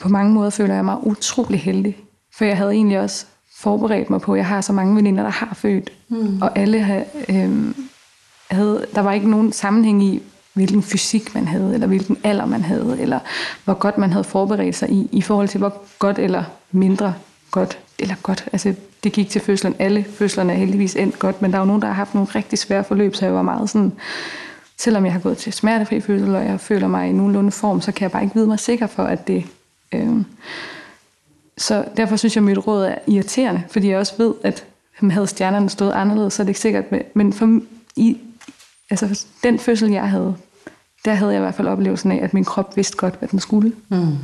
på 0.00 0.08
mange 0.08 0.32
måder 0.32 0.50
føler 0.50 0.74
jeg 0.74 0.84
mig 0.84 1.06
utrolig 1.06 1.60
heldig. 1.60 1.96
For 2.36 2.44
jeg 2.44 2.56
havde 2.56 2.72
egentlig 2.72 3.00
også 3.00 3.26
forberedt 3.56 4.10
mig 4.10 4.20
på, 4.20 4.32
at 4.32 4.38
jeg 4.38 4.46
har 4.46 4.60
så 4.60 4.72
mange 4.72 4.96
veninder, 4.96 5.22
der 5.22 5.30
har 5.30 5.54
født. 5.54 5.92
Mm. 6.08 6.42
Og 6.42 6.58
alle 6.58 6.80
havde, 6.80 7.04
øh, 7.28 7.74
havde, 8.50 8.86
der 8.94 9.00
var 9.00 9.12
ikke 9.12 9.30
nogen 9.30 9.52
sammenhæng 9.52 10.04
i, 10.04 10.22
hvilken 10.52 10.82
fysik 10.82 11.34
man 11.34 11.48
havde, 11.48 11.74
eller 11.74 11.86
hvilken 11.86 12.16
alder 12.24 12.46
man 12.46 12.62
havde, 12.62 12.96
eller 13.00 13.18
hvor 13.64 13.74
godt 13.74 13.98
man 13.98 14.12
havde 14.12 14.24
forberedt 14.24 14.76
sig 14.76 14.90
i, 14.90 15.08
i 15.12 15.22
forhold 15.22 15.48
til 15.48 15.58
hvor 15.58 15.82
godt 15.98 16.18
eller 16.18 16.44
mindre 16.70 17.14
godt, 17.50 17.78
eller 17.98 18.14
godt, 18.22 18.48
altså 18.52 18.74
det 19.04 19.12
gik 19.12 19.30
til 19.30 19.40
fødslen. 19.40 19.76
Alle 19.78 20.04
fødslerne 20.04 20.52
er 20.52 20.56
heldigvis 20.56 20.96
endt 20.96 21.18
godt, 21.18 21.42
men 21.42 21.50
der 21.50 21.56
er 21.56 21.60
jo 21.60 21.66
nogen, 21.66 21.82
der 21.82 21.88
har 21.88 21.94
haft 21.94 22.14
nogle 22.14 22.28
rigtig 22.34 22.58
svære 22.58 22.84
forløb, 22.84 23.14
så 23.14 23.24
jeg 23.24 23.34
var 23.34 23.42
meget 23.42 23.70
sådan, 23.70 23.92
selvom 24.78 25.04
jeg 25.04 25.12
har 25.12 25.20
gået 25.20 25.38
til 25.38 25.52
smertefri 25.52 26.00
fødsel, 26.00 26.34
og 26.34 26.44
jeg 26.44 26.60
føler 26.60 26.88
mig 26.88 27.08
i 27.08 27.12
nogenlunde 27.12 27.50
form, 27.50 27.80
så 27.80 27.92
kan 27.92 28.02
jeg 28.02 28.10
bare 28.10 28.22
ikke 28.22 28.34
vide 28.34 28.46
mig 28.46 28.58
sikker 28.58 28.86
for, 28.86 29.02
at 29.04 29.26
det... 29.26 29.44
Øh, 29.92 30.16
så 31.58 31.84
derfor 31.96 32.16
synes 32.16 32.36
jeg, 32.36 32.42
at 32.42 32.46
mit 32.46 32.66
råd 32.66 32.84
er 32.84 32.98
irriterende, 33.06 33.62
fordi 33.70 33.88
jeg 33.88 33.98
også 33.98 34.14
ved, 34.18 34.34
at 34.44 34.64
havde 35.10 35.26
stjernerne 35.26 35.70
stået 35.70 35.92
anderledes, 35.92 36.34
så 36.34 36.42
er 36.42 36.44
det 36.44 36.48
ikke 36.48 36.60
sikkert. 36.60 36.84
Men 37.14 37.32
for, 37.32 37.60
i, 37.96 38.18
altså, 38.90 39.24
den 39.42 39.58
fødsel, 39.58 39.90
jeg 39.90 40.10
havde, 40.10 40.36
der 41.04 41.14
havde 41.14 41.32
jeg 41.32 41.38
i 41.38 41.42
hvert 41.42 41.54
fald 41.54 41.68
oplevelsen 41.68 42.12
af, 42.12 42.24
at 42.24 42.34
min 42.34 42.44
krop 42.44 42.76
vidste 42.76 42.96
godt, 42.96 43.18
hvad 43.18 43.28
den 43.28 43.40
skulle. 43.40 43.72
Mm. 43.88 44.16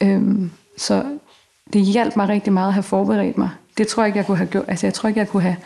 Øhm, 0.00 0.50
så 0.76 1.17
det 1.72 1.82
hjalp 1.82 2.16
mig 2.16 2.28
rigtig 2.28 2.52
meget 2.52 2.68
at 2.68 2.74
have 2.74 2.82
forberedt 2.82 3.38
mig. 3.38 3.50
Det 3.78 3.88
tror 3.88 4.02
jeg 4.02 4.08
ikke, 4.08 4.16
jeg 4.16 4.26
kunne 4.26 4.36
have 4.36 4.48
gjort. 4.48 4.64
Altså, 4.68 4.86
jeg 4.86 4.94
tror 4.94 5.08
ikke, 5.08 5.20
jeg 5.20 5.28
kunne 5.28 5.42
have 5.42 5.56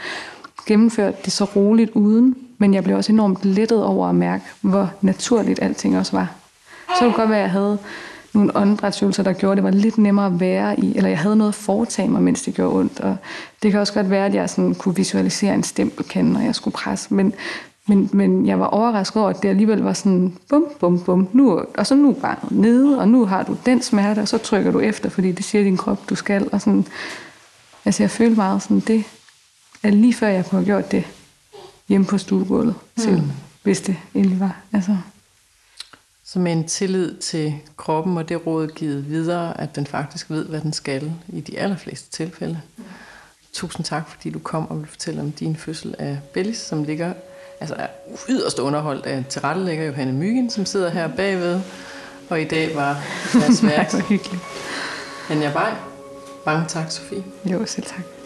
gennemført 0.67 1.25
det 1.25 1.33
så 1.33 1.45
roligt 1.45 1.91
uden, 1.91 2.37
men 2.59 2.75
jeg 2.75 2.85
blev 2.85 2.97
også 2.97 3.13
enormt 3.13 3.45
lettet 3.45 3.85
over 3.85 4.09
at 4.09 4.15
mærke, 4.15 4.45
hvor 4.61 4.91
naturligt 5.01 5.63
alting 5.63 5.99
også 5.99 6.17
var. 6.17 6.31
Så 6.89 6.99
kunne 6.99 7.09
det 7.09 7.17
godt 7.17 7.31
være, 7.31 7.39
at 7.39 7.43
jeg 7.43 7.51
havde 7.51 7.79
nogle 8.33 8.57
åndedrætsøvelser, 8.57 9.23
der 9.23 9.33
gjorde, 9.33 9.53
at 9.53 9.57
det 9.57 9.65
var 9.65 9.71
lidt 9.71 9.99
nemmere 9.99 10.27
at 10.27 10.41
være 10.41 10.81
i, 10.81 10.97
eller 10.97 11.09
jeg 11.09 11.19
havde 11.19 11.37
noget 11.37 11.51
at 11.51 11.55
foretage 11.55 12.09
mig, 12.09 12.23
mens 12.23 12.43
det 12.43 12.55
gjorde 12.55 12.75
ondt. 12.75 13.01
Og 13.01 13.17
det 13.63 13.71
kan 13.71 13.81
også 13.81 13.93
godt 13.93 14.11
være, 14.11 14.27
at 14.27 14.35
jeg 14.35 14.51
sådan 14.51 14.75
kunne 14.75 14.97
visualisere 14.97 15.55
en 15.55 15.63
stempelkande, 15.63 16.33
når 16.33 16.41
jeg 16.41 16.55
skulle 16.55 16.75
presse. 16.75 17.15
Men, 17.15 17.35
men, 17.89 18.11
men 18.13 18.47
jeg 18.47 18.61
var 18.61 18.67
overrasket 18.67 19.23
over, 19.23 19.31
at 19.31 19.43
det 19.43 19.49
alligevel 19.49 19.79
var 19.79 19.93
sådan, 19.93 20.39
bum, 20.49 20.65
bum, 20.81 21.05
bum, 21.05 21.29
nu, 21.33 21.65
og 21.79 21.87
så 21.87 21.95
nu 21.95 22.13
bare 22.13 22.37
nede, 22.51 22.99
og 22.99 23.09
nu 23.09 23.25
har 23.25 23.43
du 23.43 23.57
den 23.67 23.83
smerte, 23.83 24.21
og 24.21 24.29
så 24.29 24.39
trykker 24.39 24.71
du 24.71 24.81
efter, 24.81 25.09
fordi 25.09 25.33
det 25.33 25.45
siger 25.45 25.65
din 25.65 25.77
krop, 25.77 26.11
du 26.11 26.15
skal. 26.15 26.49
Og 26.53 26.61
sådan, 26.61 26.87
altså 27.85 28.03
jeg 28.03 28.11
følte 28.11 28.37
meget 28.37 28.63
sådan, 28.63 28.81
det 28.81 29.05
er 29.83 29.91
lige 29.91 30.15
før 30.15 30.29
jeg 30.29 30.47
kunne 30.47 30.59
have 30.59 30.67
gjort 30.67 30.93
det 30.93 31.05
hjemme 31.89 32.07
på 32.07 32.19
stuegulvet 32.19 32.75
selv, 32.97 33.21
mm. 33.21 33.31
hvis 33.63 33.81
det 33.81 33.97
endelig 34.15 34.41
var. 34.41 34.61
Altså. 34.73 34.97
Så 36.25 36.39
med 36.39 36.53
en 36.53 36.69
tillid 36.69 37.17
til 37.17 37.55
kroppen 37.77 38.17
og 38.17 38.29
det 38.29 38.47
råd 38.47 38.69
givet 38.69 39.09
videre, 39.09 39.61
at 39.61 39.77
den 39.77 39.87
faktisk 39.87 40.31
ved, 40.31 40.47
hvad 40.47 40.61
den 40.61 40.73
skal 40.73 41.13
i 41.29 41.41
de 41.41 41.59
allerfleste 41.59 42.11
tilfælde. 42.11 42.61
Mm. 42.77 42.85
Tusind 43.53 43.85
tak, 43.85 44.09
fordi 44.09 44.31
du 44.31 44.39
kom 44.39 44.71
og 44.71 44.79
vil 44.79 44.87
fortælle 44.87 45.21
om 45.21 45.33
din 45.33 45.57
fødsel 45.57 45.95
af 45.99 46.19
Bellis, 46.35 46.57
som 46.57 46.85
ligger 46.85 47.13
altså 47.63 47.75
er 47.79 47.87
yderst 48.29 48.59
underholdt 48.59 49.07
af 49.07 49.25
tilrettelægger 49.29 49.85
Johanne 49.85 50.13
Myggen, 50.13 50.51
som 50.51 50.67
sidder 50.67 50.91
her 50.91 51.09
bagved. 51.09 51.61
Og 52.31 52.41
i 52.41 52.45
dag 52.45 52.77
var 52.77 53.03
deres 53.33 53.65
værk. 53.65 53.91
det 53.91 53.99
var 53.99 54.09
hyggeligt. 54.09 54.43
Anja 55.31 55.53
Bay. 55.53 55.73
Mange 56.47 56.65
tak, 56.69 56.91
Sofie. 56.91 57.25
Jo, 57.45 57.67
selv 57.67 57.87
tak. 57.87 58.22